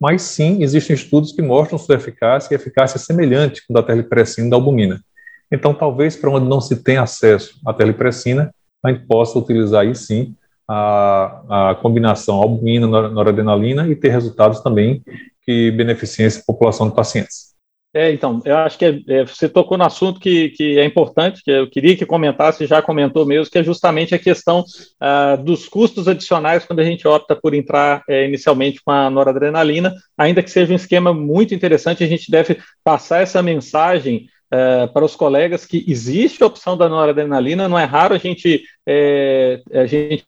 Mas 0.00 0.22
sim, 0.22 0.62
existem 0.62 0.94
estudos 0.94 1.32
que 1.32 1.42
mostram 1.42 1.78
sua 1.78 1.96
eficácia 1.96 2.54
e 2.54 2.56
eficácia 2.56 2.98
semelhante 2.98 3.66
com 3.66 3.76
a 3.76 3.80
da 3.80 3.86
telepressina 3.86 4.46
e 4.46 4.50
da 4.50 4.56
albumina. 4.56 5.00
Então, 5.52 5.74
talvez 5.74 6.16
para 6.16 6.30
onde 6.30 6.48
não 6.48 6.60
se 6.60 6.82
tem 6.82 6.96
acesso 6.96 7.60
à 7.66 7.72
telepressina, 7.74 8.54
a 8.82 8.90
gente 8.90 9.04
possa 9.06 9.38
utilizar 9.38 9.82
aí 9.82 9.94
sim 9.94 10.34
a, 10.66 11.70
a 11.70 11.74
combinação 11.74 12.36
albumina-noradrenalina 12.36 13.88
e 13.88 13.96
ter 13.96 14.10
resultados 14.10 14.60
também 14.60 15.02
que 15.42 15.70
beneficiem 15.72 16.28
a 16.28 16.46
população 16.46 16.88
de 16.88 16.94
pacientes. 16.94 17.49
É, 17.92 18.12
então, 18.12 18.40
eu 18.44 18.56
acho 18.56 18.78
que 18.78 18.84
é, 18.84 19.02
é, 19.08 19.24
você 19.24 19.48
tocou 19.48 19.76
no 19.76 19.84
assunto 19.84 20.20
que, 20.20 20.50
que 20.50 20.78
é 20.78 20.84
importante, 20.84 21.42
que 21.42 21.50
eu 21.50 21.68
queria 21.68 21.96
que 21.96 22.06
comentasse, 22.06 22.64
já 22.64 22.80
comentou 22.80 23.26
mesmo, 23.26 23.50
que 23.50 23.58
é 23.58 23.64
justamente 23.64 24.14
a 24.14 24.18
questão 24.18 24.60
uh, 24.60 25.42
dos 25.42 25.68
custos 25.68 26.06
adicionais 26.06 26.64
quando 26.64 26.78
a 26.78 26.84
gente 26.84 27.06
opta 27.08 27.34
por 27.34 27.52
entrar 27.52 28.04
é, 28.08 28.24
inicialmente 28.26 28.80
com 28.84 28.92
a 28.92 29.10
noradrenalina, 29.10 29.92
ainda 30.16 30.40
que 30.40 30.50
seja 30.50 30.72
um 30.72 30.76
esquema 30.76 31.12
muito 31.12 31.52
interessante, 31.52 32.04
a 32.04 32.06
gente 32.06 32.30
deve 32.30 32.60
passar 32.84 33.22
essa 33.22 33.42
mensagem 33.42 34.28
uh, 34.54 34.92
para 34.92 35.04
os 35.04 35.16
colegas 35.16 35.66
que 35.66 35.84
existe 35.88 36.44
a 36.44 36.46
opção 36.46 36.76
da 36.76 36.88
noradrenalina, 36.88 37.68
não 37.68 37.78
é 37.78 37.84
raro 37.84 38.14
a 38.14 38.18
gente, 38.18 38.62
é, 38.86 39.60
a 39.72 39.86
gente 39.86 40.24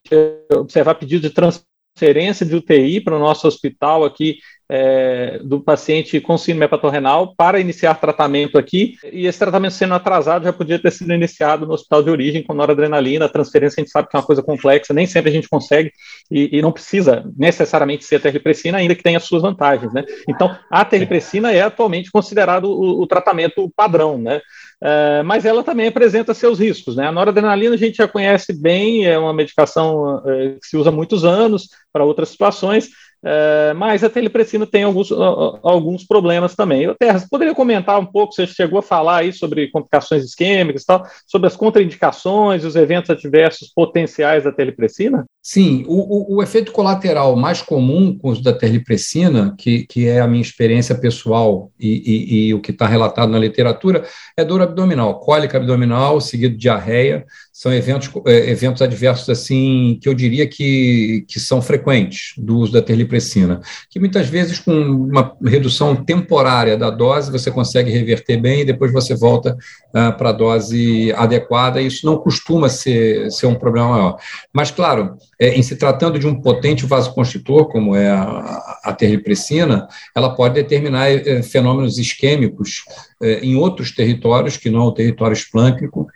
observar 0.53 0.96
pedido 0.96 1.29
de 1.29 1.31
transferência 1.31 2.44
de 2.44 2.57
UTI 2.57 3.01
para 3.01 3.14
o 3.14 3.20
nosso 3.20 3.46
hospital 3.46 4.05
aqui 4.05 4.38
é, 4.68 5.40
do 5.44 5.61
paciente 5.61 6.20
com 6.20 6.38
síndrome 6.38 6.64
hepatorrenal 6.64 7.35
para 7.37 7.61
iniciar 7.61 7.94
tratamento 7.94 8.59
aqui, 8.59 8.96
e 9.12 9.27
esse 9.27 9.38
tratamento 9.38 9.75
sendo 9.75 9.94
atrasado 9.94 10.44
já 10.44 10.53
podia 10.53 10.79
ter 10.79 10.90
sido 10.90 11.12
iniciado 11.12 11.66
no 11.66 11.75
hospital 11.75 12.03
de 12.03 12.11
origem 12.11 12.42
com 12.42 12.55
noradrenalina, 12.55 13.27
a 13.27 13.29
transferência 13.29 13.81
a 13.81 13.83
gente 13.83 13.92
sabe 13.92 14.09
que 14.09 14.16
é 14.16 14.18
uma 14.18 14.27
coisa 14.27 14.42
complexa, 14.42 14.94
nem 14.94 15.07
sempre 15.07 15.31
a 15.31 15.35
gente 15.35 15.48
consegue, 15.48 15.92
e, 16.31 16.59
e 16.59 16.62
não 16.62 16.72
precisa 16.72 17.25
necessariamente 17.37 18.05
ser 18.05 18.16
a 18.16 18.20
terripressina, 18.20 18.79
ainda 18.79 18.94
que 18.94 19.03
tenha 19.03 19.20
suas 19.20 19.42
vantagens, 19.42 19.92
né? 19.92 20.05
Então, 20.29 20.57
a 20.70 20.85
terripressina 20.85 21.53
é 21.53 21.62
atualmente 21.62 22.11
considerado 22.11 22.64
o, 22.64 23.03
o 23.03 23.07
tratamento 23.07 23.70
padrão, 23.77 24.18
né? 24.18 24.40
É, 24.85 25.22
mas 25.22 25.44
ela 25.44 25.62
também 25.62 25.87
apresenta 25.87 26.35
seus 26.35 26.59
riscos. 26.59 26.96
Né? 26.96 27.07
A 27.07 27.12
noradrenalina 27.12 27.77
a 27.77 27.79
gente 27.79 27.98
já 27.98 28.09
conhece 28.09 28.53
bem, 28.53 29.07
é 29.07 29.16
uma 29.16 29.33
medicação 29.33 30.20
é, 30.27 30.57
que 30.61 30.66
se 30.66 30.77
usa 30.77 30.88
há 30.88 30.92
muitos 30.92 31.25
anos 31.25 31.68
para 31.92 32.05
outras 32.05 32.31
situações, 32.31 32.88
é, 33.25 33.73
mas 33.75 34.03
a 34.03 34.11
telepressina 34.11 34.67
tem 34.67 34.83
alguns, 34.83 35.13
alguns 35.13 36.05
problemas 36.05 36.57
também. 36.57 36.83
Eu, 36.83 36.95
Terra, 36.95 37.19
você 37.19 37.29
poderia 37.29 37.55
comentar 37.55 37.99
um 37.99 38.07
pouco, 38.07 38.33
você 38.33 38.47
chegou 38.47 38.81
a 38.81 38.83
falar 38.83 39.19
aí 39.19 39.33
sobre 39.33 39.71
complicações 39.71 40.25
isquêmicas 40.25 40.83
e 40.83 40.87
tal, 40.87 41.07
sobre 41.27 41.47
as 41.47 41.57
contraindicações 41.57 42.65
e 42.65 42.67
os 42.67 42.75
eventos 42.75 43.11
adversos 43.11 43.73
potenciais 43.75 44.45
da 44.45 44.53
telepressina? 44.53 45.25
Sim, 45.44 45.85
o, 45.88 46.35
o, 46.35 46.37
o, 46.37 46.42
efeito 46.42 46.70
colateral 46.70 47.35
mais 47.35 47.61
comum 47.61 48.16
com 48.16 48.28
o 48.28 48.31
uso 48.31 48.44
da 48.44 48.52
terlipressina, 48.52 49.52
que, 49.59 49.85
que 49.87 50.07
é 50.07 50.20
a 50.20 50.28
minha 50.28 50.40
experiência 50.40 50.94
pessoal 50.94 51.72
e, 51.81 51.88
e, 51.88 52.46
e 52.46 52.55
o 52.55 52.61
que 52.61 52.70
está 52.70 52.87
relatado 52.87 53.33
na 53.33 53.40
literatura, 53.40 54.05
é 54.37 54.44
dor 54.44 54.62
abdominal, 54.62 55.18
cólica 55.18 55.59
abdominal, 55.59 56.20
seguido 56.20 56.55
de 56.55 56.61
diarreia, 56.61 57.26
são 57.52 57.74
eventos, 57.74 58.09
é, 58.24 58.50
eventos 58.50 58.83
adversos 58.83 59.28
assim 59.28 59.98
que 60.00 60.09
eu 60.09 60.14
diria 60.14 60.46
que, 60.46 61.24
que 61.28 61.40
são 61.40 61.61
frequentes 61.61 62.35
do 62.38 62.59
uso 62.59 62.72
da 62.72 62.81
terlipressina, 62.81 63.61
que 63.90 63.98
muitas 63.98 64.28
vezes 64.28 64.61
com 64.61 64.72
uma 64.72 65.37
redução 65.44 65.96
temporária 65.96 66.76
da 66.76 66.88
dose 66.88 67.33
você 67.33 67.50
consegue 67.50 67.90
reverter 67.90 68.37
bem 68.37 68.61
e 68.61 68.64
depois 68.64 68.92
você 68.92 69.16
volta 69.16 69.57
ah, 69.92 70.12
para 70.12 70.31
a 70.31 70.33
dose 70.33 71.12
adequada, 71.16 71.83
isso 71.83 72.07
não 72.07 72.16
costuma 72.16 72.68
ser, 72.68 73.28
ser 73.33 73.46
um 73.46 73.57
problema 73.57 73.88
maior. 73.88 74.16
Mas, 74.52 74.70
claro, 74.70 75.16
é, 75.42 75.59
em 75.59 75.62
se 75.62 75.74
tratando 75.74 76.20
de 76.20 76.26
um 76.28 76.40
potente 76.40 76.87
vasoconstritor, 76.87 77.66
como 77.66 77.96
é 77.96 78.09
a, 78.09 78.78
a 78.85 78.92
terripressina, 78.92 79.88
ela 80.14 80.37
pode 80.37 80.55
determinar 80.55 81.11
é, 81.11 81.42
fenômenos 81.42 81.98
isquêmicos 81.98 82.85
é, 83.20 83.40
em 83.40 83.57
outros 83.57 83.90
territórios 83.90 84.57
que 84.57 84.70
não 84.70 84.83
o 84.83 84.92
território 84.92 85.35
esplâncnico, 85.35 86.07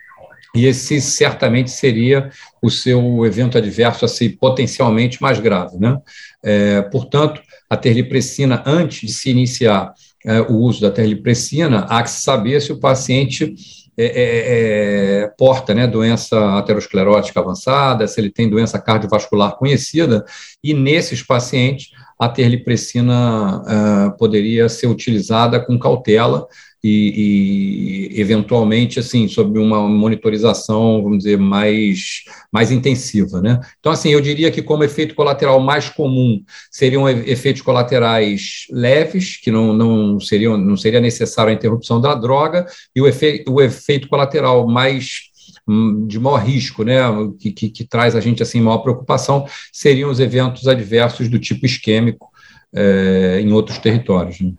e 0.55 0.65
esse 0.65 1.01
certamente 1.01 1.69
seria 1.69 2.29
o 2.61 2.71
seu 2.71 3.25
evento 3.25 3.57
adverso 3.57 4.05
assim, 4.05 4.29
potencialmente 4.29 5.21
mais 5.21 5.41
grave. 5.41 5.77
Né? 5.77 5.99
É, 6.41 6.81
portanto, 6.83 7.41
a 7.69 7.75
terripressina, 7.75 8.63
antes 8.65 9.09
de 9.09 9.13
se 9.13 9.29
iniciar 9.29 9.93
é, 10.25 10.39
o 10.39 10.53
uso 10.53 10.79
da 10.79 10.89
terripressina, 10.89 11.79
há 11.89 12.01
que 12.01 12.11
saber 12.11 12.61
se 12.61 12.71
o 12.71 12.79
paciente 12.79 13.53
é, 13.99 14.05
é, 14.05 15.21
é, 15.23 15.27
porta 15.37 15.73
né, 15.73 15.87
doença 15.87 16.57
aterosclerótica 16.57 17.39
avançada, 17.39 18.07
se 18.07 18.21
ele 18.21 18.29
tem 18.29 18.47
doença 18.47 18.77
cardiovascular 18.79 19.57
conhecida, 19.57 20.23
e 20.63 20.73
nesses 20.73 21.23
pacientes 21.23 21.89
a 22.19 22.29
terlipressina 22.29 23.61
uh, 23.61 24.17
poderia 24.17 24.67
ser 24.69 24.87
utilizada 24.87 25.59
com 25.59 25.77
cautela, 25.77 26.47
e, 26.83 28.11
e, 28.13 28.21
eventualmente 28.21 28.99
assim 28.99 29.27
sob 29.27 29.57
uma 29.59 29.87
monitorização 29.87 31.01
vamos 31.01 31.19
dizer 31.19 31.37
mais 31.37 32.23
mais 32.51 32.71
intensiva 32.71 33.41
né 33.41 33.59
então 33.79 33.91
assim 33.91 34.09
eu 34.09 34.21
diria 34.21 34.51
que 34.51 34.61
como 34.61 34.83
efeito 34.83 35.15
colateral 35.15 35.59
mais 35.59 35.89
comum 35.89 36.41
seriam 36.71 37.09
efeitos 37.09 37.61
colaterais 37.61 38.67
leves 38.71 39.37
que 39.37 39.51
não, 39.51 39.73
não 39.73 40.19
seriam 40.19 40.57
não 40.57 40.77
seria 40.77 41.01
necessário 41.01 41.51
a 41.51 41.55
interrupção 41.55 41.99
da 41.99 42.13
droga 42.13 42.65
e 42.95 43.01
o 43.01 43.07
efeito 43.07 43.51
o 43.51 43.61
efeito 43.61 44.07
colateral 44.07 44.67
mais 44.67 45.21
hum, 45.67 46.05
de 46.07 46.19
maior 46.19 46.37
risco, 46.37 46.83
né, 46.83 47.01
que, 47.39 47.51
que, 47.51 47.69
que, 47.69 47.83
traz 47.85 48.15
a 48.15 48.19
gente 48.19 48.43
assim 48.43 48.61
maior 48.61 48.79
preocupação, 48.79 49.45
seriam 49.71 50.09
os 50.09 50.19
eventos 50.19 50.67
adversos 50.67 51.29
do 51.29 51.39
tipo 51.39 51.65
isquêmico 51.65 52.29
é, 52.73 53.39
em 53.41 53.51
outros 53.51 53.77
territórios. 53.77 54.39
Né? 54.39 54.53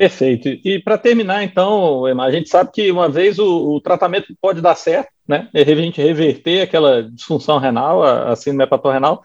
Perfeito. 0.00 0.48
E 0.64 0.78
para 0.78 0.96
terminar, 0.96 1.44
então, 1.44 2.06
a 2.06 2.30
gente 2.30 2.48
sabe 2.48 2.70
que 2.72 2.90
uma 2.90 3.06
vez 3.06 3.38
o, 3.38 3.74
o, 3.74 3.80
tratamento 3.82 4.34
pode 4.40 4.62
dar 4.62 4.74
certo, 4.74 5.10
né? 5.28 5.46
A 5.52 5.62
gente 5.62 6.00
reverter 6.00 6.62
aquela 6.62 7.02
disfunção 7.02 7.58
renal, 7.58 8.02
a, 8.02 8.30
a 8.30 8.34
síndrome 8.34 8.64
hepatorrenal, 8.64 9.22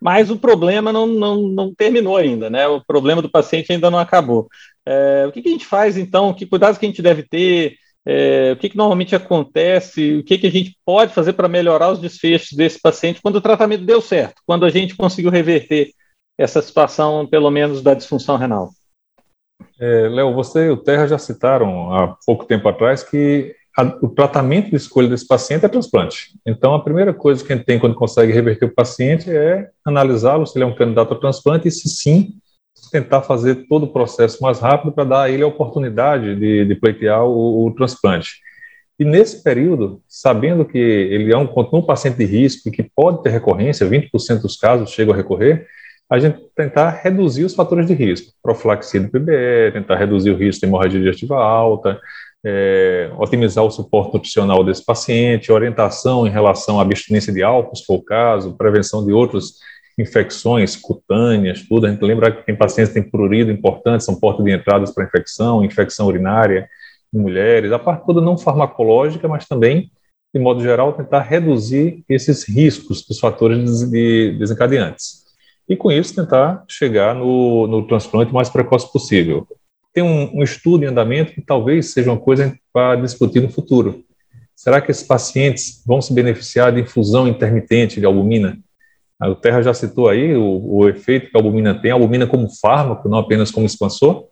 mas 0.00 0.30
o 0.30 0.38
problema 0.38 0.92
não, 0.92 1.08
não, 1.08 1.42
não 1.48 1.74
terminou 1.74 2.16
ainda, 2.16 2.48
né? 2.48 2.68
O 2.68 2.80
problema 2.80 3.20
do 3.20 3.28
paciente 3.28 3.72
ainda 3.72 3.90
não 3.90 3.98
acabou. 3.98 4.46
É, 4.86 5.24
o 5.26 5.32
que, 5.32 5.42
que, 5.42 5.48
a 5.48 5.52
gente 5.52 5.66
faz, 5.66 5.96
então? 5.96 6.32
Que 6.32 6.46
cuidados 6.46 6.78
que 6.78 6.86
a 6.86 6.88
gente 6.88 7.02
deve 7.02 7.24
ter? 7.24 7.74
É, 8.06 8.52
o 8.52 8.56
que, 8.56 8.68
que, 8.68 8.76
normalmente 8.76 9.16
acontece? 9.16 10.18
O 10.18 10.24
que, 10.24 10.38
que 10.38 10.46
a 10.46 10.52
gente 10.52 10.78
pode 10.86 11.12
fazer 11.12 11.32
para 11.32 11.48
melhorar 11.48 11.90
os 11.90 11.98
desfechos 11.98 12.56
desse 12.56 12.80
paciente 12.80 13.20
quando 13.20 13.36
o 13.36 13.42
tratamento 13.42 13.84
deu 13.84 14.00
certo? 14.00 14.40
Quando 14.46 14.64
a 14.64 14.70
gente 14.70 14.94
conseguiu 14.94 15.32
reverter 15.32 15.90
essa 16.38 16.62
situação, 16.62 17.26
pelo 17.26 17.50
menos, 17.50 17.82
da 17.82 17.92
disfunção 17.92 18.36
renal? 18.36 18.70
É, 19.80 20.08
Léo, 20.08 20.34
você 20.34 20.66
e 20.66 20.70
o 20.70 20.76
Terra 20.76 21.06
já 21.06 21.18
citaram 21.18 21.92
há 21.94 22.16
pouco 22.26 22.44
tempo 22.44 22.68
atrás 22.68 23.02
que 23.02 23.54
a, 23.76 23.82
o 24.02 24.08
tratamento 24.08 24.70
de 24.70 24.76
escolha 24.76 25.08
desse 25.08 25.26
paciente 25.26 25.64
é 25.64 25.68
transplante. 25.68 26.38
Então, 26.46 26.74
a 26.74 26.82
primeira 26.82 27.12
coisa 27.12 27.44
que 27.44 27.52
a 27.52 27.56
gente 27.56 27.64
tem 27.64 27.78
quando 27.78 27.94
consegue 27.94 28.32
reverter 28.32 28.66
o 28.66 28.74
paciente 28.74 29.30
é 29.30 29.70
analisá-lo, 29.84 30.46
se 30.46 30.56
ele 30.56 30.64
é 30.64 30.66
um 30.66 30.74
candidato 30.74 31.14
a 31.14 31.18
transplante, 31.18 31.68
e 31.68 31.70
se 31.70 31.88
sim, 31.88 32.34
tentar 32.90 33.22
fazer 33.22 33.66
todo 33.68 33.84
o 33.84 33.92
processo 33.92 34.42
mais 34.42 34.58
rápido 34.60 34.92
para 34.92 35.04
dar 35.04 35.22
a 35.22 35.30
ele 35.30 35.42
a 35.42 35.46
oportunidade 35.46 36.36
de, 36.36 36.64
de 36.66 36.74
pleitear 36.74 37.24
o, 37.24 37.66
o, 37.66 37.74
transplante. 37.74 38.40
E 38.98 39.04
nesse 39.04 39.42
período, 39.42 40.02
sabendo 40.06 40.64
que 40.64 40.78
ele 40.78 41.32
é 41.32 41.36
um, 41.36 41.48
um 41.72 41.82
paciente 41.82 42.18
de 42.18 42.24
risco 42.24 42.68
e 42.68 42.72
que 42.72 42.82
pode 42.82 43.22
ter 43.22 43.30
recorrência, 43.30 43.88
20% 43.88 44.42
dos 44.42 44.56
casos 44.56 44.90
chegam 44.90 45.14
a 45.14 45.16
recorrer, 45.16 45.66
a 46.12 46.18
gente 46.18 46.38
tentar 46.54 46.90
reduzir 46.90 47.42
os 47.42 47.54
fatores 47.54 47.86
de 47.86 47.94
risco, 47.94 48.34
profilaxia 48.42 49.00
do 49.00 49.08
PBE, 49.08 49.72
tentar 49.72 49.96
reduzir 49.96 50.30
o 50.30 50.36
risco 50.36 50.60
de 50.60 50.66
hemorragia 50.66 51.00
digestiva 51.00 51.42
alta, 51.42 51.98
é, 52.44 53.10
otimizar 53.16 53.64
o 53.64 53.70
suporte 53.70 54.12
nutricional 54.12 54.62
desse 54.62 54.84
paciente, 54.84 55.50
orientação 55.50 56.26
em 56.26 56.30
relação 56.30 56.78
à 56.78 56.82
abstinência 56.82 57.32
de 57.32 57.42
álcool, 57.42 57.74
se 57.74 57.86
for 57.86 57.94
o 57.94 58.02
caso, 58.02 58.54
prevenção 58.58 59.06
de 59.06 59.10
outras 59.10 59.54
infecções 59.98 60.76
cutâneas, 60.76 61.62
tudo. 61.62 61.86
A 61.86 61.90
gente 61.90 62.04
lembra 62.04 62.30
que 62.30 62.44
tem 62.44 62.54
pacientes 62.54 62.92
que 62.92 63.00
têm 63.00 63.10
prurido 63.10 63.50
importante, 63.50 64.04
são 64.04 64.20
portas 64.20 64.44
de 64.44 64.52
entradas 64.52 64.92
para 64.92 65.04
infecção, 65.04 65.64
infecção 65.64 66.08
urinária 66.08 66.68
em 67.14 67.18
mulheres, 67.18 67.72
a 67.72 67.78
parte 67.78 68.04
toda 68.04 68.20
não 68.20 68.36
farmacológica, 68.36 69.26
mas 69.26 69.48
também, 69.48 69.90
de 70.34 70.38
modo 70.38 70.62
geral, 70.62 70.92
tentar 70.92 71.20
reduzir 71.20 72.04
esses 72.06 72.46
riscos 72.46 73.02
dos 73.06 73.18
fatores 73.18 73.88
de 73.88 74.36
desencadeantes 74.38 75.21
e 75.72 75.76
com 75.76 75.90
isso 75.90 76.14
tentar 76.14 76.64
chegar 76.68 77.14
no, 77.14 77.66
no 77.66 77.86
transplante 77.86 78.30
o 78.30 78.34
mais 78.34 78.50
precoce 78.50 78.92
possível. 78.92 79.48
Tem 79.94 80.04
um, 80.04 80.38
um 80.38 80.42
estudo 80.42 80.84
em 80.84 80.88
andamento 80.88 81.32
que 81.32 81.40
talvez 81.40 81.92
seja 81.92 82.10
uma 82.10 82.20
coisa 82.20 82.54
para 82.70 82.96
discutir 82.96 83.40
no 83.40 83.48
futuro. 83.48 84.04
Será 84.54 84.82
que 84.82 84.90
esses 84.90 85.06
pacientes 85.06 85.82
vão 85.86 86.02
se 86.02 86.12
beneficiar 86.12 86.72
de 86.72 86.82
infusão 86.82 87.26
intermitente 87.26 87.98
de 87.98 88.04
albumina? 88.04 88.58
O 89.18 89.34
Terra 89.34 89.62
já 89.62 89.72
citou 89.72 90.10
aí 90.10 90.36
o, 90.36 90.76
o, 90.76 90.88
efeito 90.88 91.30
que 91.30 91.36
a 91.36 91.40
albumina 91.40 91.74
tem, 91.74 91.90
a 91.90 91.94
albumina 91.94 92.26
como 92.26 92.50
fármaco, 92.60 93.08
não 93.08 93.16
apenas 93.16 93.50
como 93.50 93.64
expansor, 93.64 94.26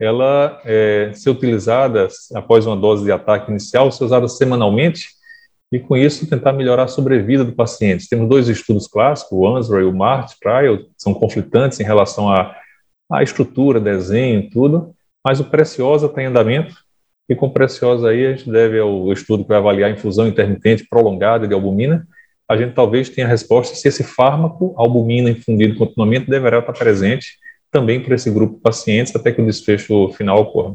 ela 0.00 0.60
é, 0.64 1.12
ser 1.14 1.30
utilizada 1.30 2.08
após 2.34 2.66
uma 2.66 2.76
dose 2.76 3.04
de 3.04 3.12
ataque 3.12 3.50
inicial, 3.50 3.92
ser 3.92 4.02
usada 4.02 4.26
semanalmente 4.26 5.10
e 5.72 5.78
com 5.78 5.96
isso 5.96 6.28
tentar 6.28 6.52
melhorar 6.52 6.84
a 6.84 6.88
sobrevida 6.88 7.44
do 7.44 7.52
paciente. 7.52 8.08
Temos 8.08 8.28
dois 8.28 8.48
estudos 8.48 8.88
clássicos, 8.88 9.32
o 9.32 9.46
ANSWER 9.46 9.82
e 9.82 9.84
o 9.84 9.92
MART 9.92 10.32
Trial, 10.40 10.78
são 10.96 11.14
conflitantes 11.14 11.78
em 11.78 11.84
relação 11.84 12.28
à, 12.28 12.56
à 13.10 13.22
estrutura, 13.22 13.78
desenho, 13.78 14.50
tudo, 14.50 14.94
mas 15.24 15.38
o 15.38 15.44
Preciosa 15.44 16.06
está 16.06 16.22
em 16.22 16.26
andamento, 16.26 16.74
e 17.28 17.34
com 17.36 17.48
Preciosa 17.48 18.08
aí 18.08 18.26
a 18.26 18.32
gente 18.32 18.50
deve 18.50 18.80
ao 18.80 19.12
estudo 19.12 19.44
que 19.44 19.48
vai 19.48 19.58
avaliar 19.58 19.90
a 19.90 19.92
infusão 19.92 20.26
intermitente 20.26 20.86
prolongada 20.88 21.46
de 21.46 21.54
albumina, 21.54 22.06
a 22.48 22.56
gente 22.56 22.74
talvez 22.74 23.08
tenha 23.08 23.28
a 23.28 23.30
resposta 23.30 23.76
se 23.76 23.86
esse 23.86 24.02
fármaco, 24.02 24.74
albumina 24.76 25.30
infundido 25.30 25.76
continuamente, 25.76 26.28
deverá 26.28 26.58
estar 26.58 26.72
presente 26.72 27.38
também 27.70 28.02
para 28.02 28.16
esse 28.16 28.28
grupo 28.28 28.56
de 28.56 28.60
pacientes 28.60 29.14
até 29.14 29.30
que 29.30 29.40
o 29.40 29.46
desfecho 29.46 30.10
final 30.14 30.40
ocorra. 30.40 30.74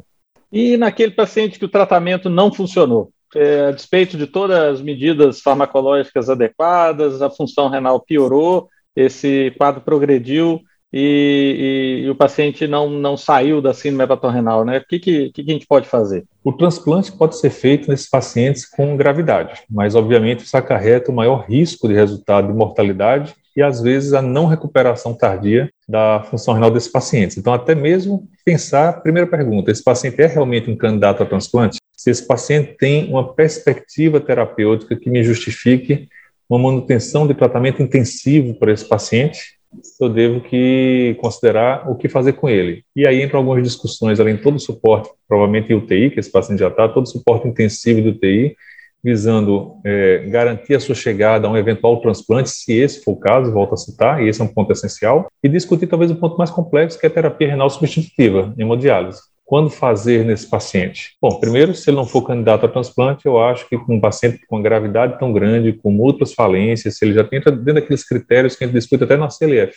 E 0.49 0.77
naquele 0.77 1.11
paciente 1.11 1.59
que 1.59 1.65
o 1.65 1.69
tratamento 1.69 2.29
não 2.29 2.53
funcionou, 2.53 3.11
é, 3.35 3.67
a 3.67 3.71
despeito 3.71 4.17
de 4.17 4.25
todas 4.25 4.57
as 4.57 4.81
medidas 4.81 5.41
farmacológicas 5.41 6.29
adequadas, 6.29 7.21
a 7.21 7.29
função 7.29 7.69
renal 7.69 7.99
piorou, 7.99 8.69
esse 8.95 9.53
quadro 9.57 9.81
progrediu 9.81 10.61
e, 10.91 11.99
e, 12.01 12.05
e 12.05 12.09
o 12.09 12.15
paciente 12.15 12.65
não, 12.67 12.89
não 12.89 13.17
saiu 13.17 13.61
da 13.61 13.73
síndrome 13.73 14.05
hepatorenal, 14.05 14.63
né? 14.63 14.77
O 14.77 14.87
que, 14.87 14.97
que, 14.97 15.29
que 15.31 15.41
a 15.41 15.53
gente 15.53 15.67
pode 15.67 15.87
fazer? 15.87 16.23
O 16.41 16.53
transplante 16.53 17.11
pode 17.11 17.37
ser 17.37 17.49
feito 17.49 17.89
nesses 17.89 18.09
pacientes 18.09 18.65
com 18.65 18.95
gravidade, 18.95 19.63
mas 19.69 19.93
obviamente 19.93 20.45
isso 20.45 20.55
acarreta 20.55 21.11
o 21.11 21.15
maior 21.15 21.45
risco 21.45 21.89
de 21.89 21.93
resultado 21.93 22.47
de 22.47 22.53
mortalidade 22.53 23.35
e 23.57 23.61
às 23.61 23.81
vezes 23.81 24.13
a 24.13 24.21
não 24.21 24.45
recuperação 24.45 25.13
tardia 25.13 25.69
da 25.87 26.23
função 26.23 26.53
renal 26.53 26.71
desses 26.71 26.91
pacientes. 26.91 27.37
Então, 27.37 27.53
até 27.53 27.73
mesmo 27.73 28.27
pensar, 28.43 29.01
primeira 29.01 29.27
pergunta, 29.27 29.71
esse 29.71 29.83
paciente 29.83 30.21
é 30.21 30.27
realmente 30.27 30.69
um 30.69 30.75
candidato 30.75 31.23
a 31.23 31.25
transplante? 31.25 31.77
Se 31.95 32.09
esse 32.09 32.25
paciente 32.25 32.75
tem 32.77 33.09
uma 33.09 33.33
perspectiva 33.33 34.19
terapêutica 34.19 34.95
que 34.95 35.09
me 35.09 35.23
justifique 35.23 36.07
uma 36.49 36.59
manutenção 36.59 37.25
de 37.25 37.33
tratamento 37.33 37.81
intensivo 37.81 38.53
para 38.55 38.71
esse 38.71 38.87
paciente, 38.87 39.55
eu 39.99 40.09
devo 40.09 40.41
que 40.41 41.17
considerar 41.19 41.89
o 41.89 41.95
que 41.95 42.07
fazer 42.07 42.33
com 42.33 42.47
ele. 42.49 42.83
E 42.95 43.07
aí 43.07 43.23
entram 43.23 43.39
algumas 43.39 43.63
discussões, 43.63 44.19
além 44.19 44.35
de 44.35 44.41
todo 44.41 44.55
o 44.55 44.59
suporte, 44.59 45.09
provavelmente 45.27 45.73
UTI, 45.73 46.11
que 46.11 46.19
esse 46.19 46.31
paciente 46.31 46.59
já 46.59 46.67
está, 46.67 46.87
todo 46.87 47.05
o 47.05 47.09
suporte 47.09 47.47
intensivo 47.47 48.01
do 48.01 48.09
UTI, 48.09 48.55
visando 49.03 49.75
é, 49.85 50.25
garantir 50.29 50.75
a 50.75 50.79
sua 50.79 50.95
chegada 50.95 51.47
a 51.47 51.51
um 51.51 51.57
eventual 51.57 52.01
transplante, 52.01 52.49
se 52.49 52.73
esse 52.73 53.03
for 53.03 53.11
o 53.11 53.19
caso, 53.19 53.51
volto 53.51 53.73
a 53.73 53.77
citar, 53.77 54.23
e 54.23 54.27
esse 54.27 54.41
é 54.41 54.43
um 54.43 54.47
ponto 54.47 54.71
essencial, 54.71 55.27
e 55.43 55.49
discutir 55.49 55.87
talvez 55.87 56.09
o 56.09 56.15
ponto 56.15 56.37
mais 56.37 56.49
complexo, 56.49 56.99
que 56.99 57.05
é 57.05 57.09
a 57.09 57.13
terapia 57.13 57.49
renal 57.49 57.69
substitutiva, 57.69 58.53
hemodiálise. 58.57 59.21
Quando 59.45 59.69
fazer 59.69 60.25
nesse 60.25 60.49
paciente? 60.49 61.15
Bom, 61.21 61.39
primeiro, 61.39 61.75
se 61.75 61.87
ele 61.89 61.97
não 61.97 62.05
for 62.05 62.23
candidato 62.23 62.65
a 62.65 62.69
transplante, 62.69 63.27
eu 63.27 63.39
acho 63.39 63.69
que 63.69 63.77
com 63.77 63.95
um 63.95 64.01
paciente 64.01 64.39
com 64.47 64.59
gravidade 64.59 65.19
tão 65.19 65.31
grande, 65.31 65.71
com 65.71 65.91
múltiplas 65.91 66.33
falências, 66.33 66.97
se 66.97 67.05
ele 67.05 67.13
já 67.13 67.21
entra 67.31 67.51
dentro 67.51 67.75
daqueles 67.75 68.03
critérios 68.03 68.55
que 68.55 68.63
a 68.63 68.67
gente 68.67 68.75
discute 68.75 69.03
até 69.03 69.15
na 69.15 69.29
CLF, 69.29 69.75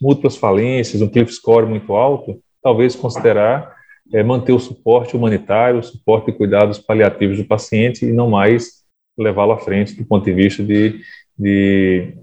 múltiplas 0.00 0.36
falências, 0.36 1.02
um 1.02 1.08
cliff 1.08 1.30
score 1.30 1.66
muito 1.66 1.92
alto, 1.92 2.40
talvez 2.62 2.96
considerar 2.96 3.76
é, 4.14 4.22
manter 4.22 4.52
o 4.52 4.58
suporte 4.58 5.14
humanitário, 5.14 5.80
o 5.80 5.82
suporte 5.82 6.32
de 6.32 6.38
cuidados 6.38 6.78
paliativos 6.78 7.36
do 7.36 7.44
paciente 7.44 8.06
e 8.06 8.12
não 8.12 8.30
mais 8.30 8.82
levá-lo 9.18 9.52
à 9.52 9.58
frente 9.58 9.94
do 9.94 10.06
ponto 10.06 10.24
de 10.24 10.32
vista 10.32 10.62
de, 10.62 11.00
de 11.38 12.14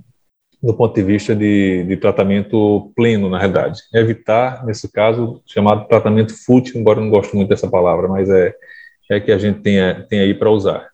do 0.64 0.74
ponto 0.74 0.96
de 0.96 1.04
vista 1.04 1.36
de, 1.36 1.84
de, 1.84 1.98
tratamento 1.98 2.92
pleno, 2.96 3.30
na 3.30 3.38
realidade. 3.38 3.82
Evitar, 3.94 4.66
nesse 4.66 4.90
caso, 4.90 5.42
chamado 5.46 5.88
tratamento 5.90 6.34
fútil, 6.46 6.80
embora 6.80 7.00
eu 7.00 7.04
não 7.04 7.12
goste 7.12 7.36
muito 7.36 7.50
dessa 7.50 7.70
palavra, 7.70 8.08
mas 8.08 8.30
é, 8.30 8.56
é 9.12 9.20
que 9.20 9.32
a 9.34 9.38
gente 9.38 9.60
tem, 9.60 9.78
tem 10.08 10.22
aí 10.22 10.34
para 10.34 10.50
usar. 10.50 10.88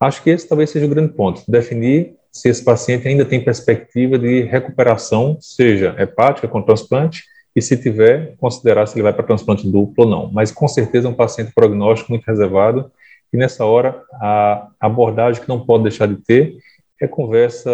Acho 0.00 0.22
que 0.22 0.30
esse 0.30 0.48
talvez 0.48 0.70
seja 0.70 0.86
o 0.86 0.88
grande 0.88 1.12
ponto, 1.12 1.42
definir 1.46 2.14
se 2.32 2.48
esse 2.48 2.64
paciente 2.64 3.06
ainda 3.06 3.26
tem 3.26 3.44
perspectiva 3.44 4.18
de 4.18 4.40
recuperação, 4.44 5.36
seja 5.38 5.94
hepática 5.98 6.48
com 6.48 6.62
transplante, 6.62 7.24
e 7.54 7.60
se 7.60 7.76
tiver, 7.76 8.34
considerar 8.38 8.86
se 8.86 8.94
ele 8.94 9.02
vai 9.02 9.12
para 9.12 9.26
transplante 9.26 9.70
duplo 9.70 10.04
ou 10.04 10.10
não. 10.10 10.32
Mas 10.32 10.50
com 10.50 10.66
certeza 10.66 11.06
é 11.06 11.10
um 11.10 11.14
paciente 11.14 11.52
prognóstico 11.54 12.10
muito 12.10 12.24
reservado 12.24 12.90
e 13.30 13.36
nessa 13.36 13.66
hora 13.66 14.02
a 14.14 14.68
abordagem 14.80 15.42
que 15.42 15.48
não 15.48 15.60
pode 15.60 15.82
deixar 15.82 16.06
de 16.06 16.16
ter 16.16 16.56
é 16.98 17.06
conversa 17.06 17.70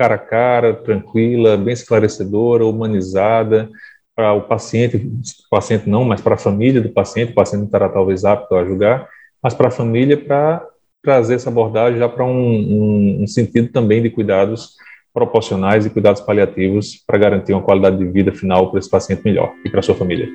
cara 0.00 0.14
a 0.14 0.18
cara, 0.18 0.72
tranquila, 0.72 1.58
bem 1.58 1.74
esclarecedora, 1.74 2.64
humanizada 2.64 3.68
para 4.16 4.32
o 4.32 4.40
paciente, 4.40 4.98
paciente 5.50 5.90
não, 5.90 6.04
mas 6.04 6.22
para 6.22 6.36
a 6.36 6.38
família 6.38 6.80
do 6.80 6.88
paciente, 6.88 7.32
o 7.32 7.34
paciente 7.34 7.60
não 7.60 7.66
estará 7.66 7.86
talvez 7.86 8.24
apto 8.24 8.54
a 8.54 8.64
julgar, 8.64 9.06
mas 9.42 9.52
para 9.52 9.68
a 9.68 9.70
família 9.70 10.16
para 10.16 10.66
trazer 11.02 11.34
essa 11.34 11.50
abordagem 11.50 11.98
já 11.98 12.08
para 12.08 12.24
um, 12.24 12.30
um, 12.30 13.18
um 13.24 13.26
sentido 13.26 13.68
também 13.68 14.02
de 14.02 14.08
cuidados 14.08 14.74
proporcionais 15.12 15.84
e 15.84 15.90
cuidados 15.90 16.22
paliativos 16.22 16.96
para 17.06 17.18
garantir 17.18 17.52
uma 17.52 17.62
qualidade 17.62 17.98
de 17.98 18.06
vida 18.06 18.32
final 18.32 18.70
para 18.70 18.78
esse 18.78 18.88
paciente 18.88 19.22
melhor 19.22 19.52
e 19.66 19.68
para 19.68 19.82
sua 19.82 19.94
família. 19.94 20.26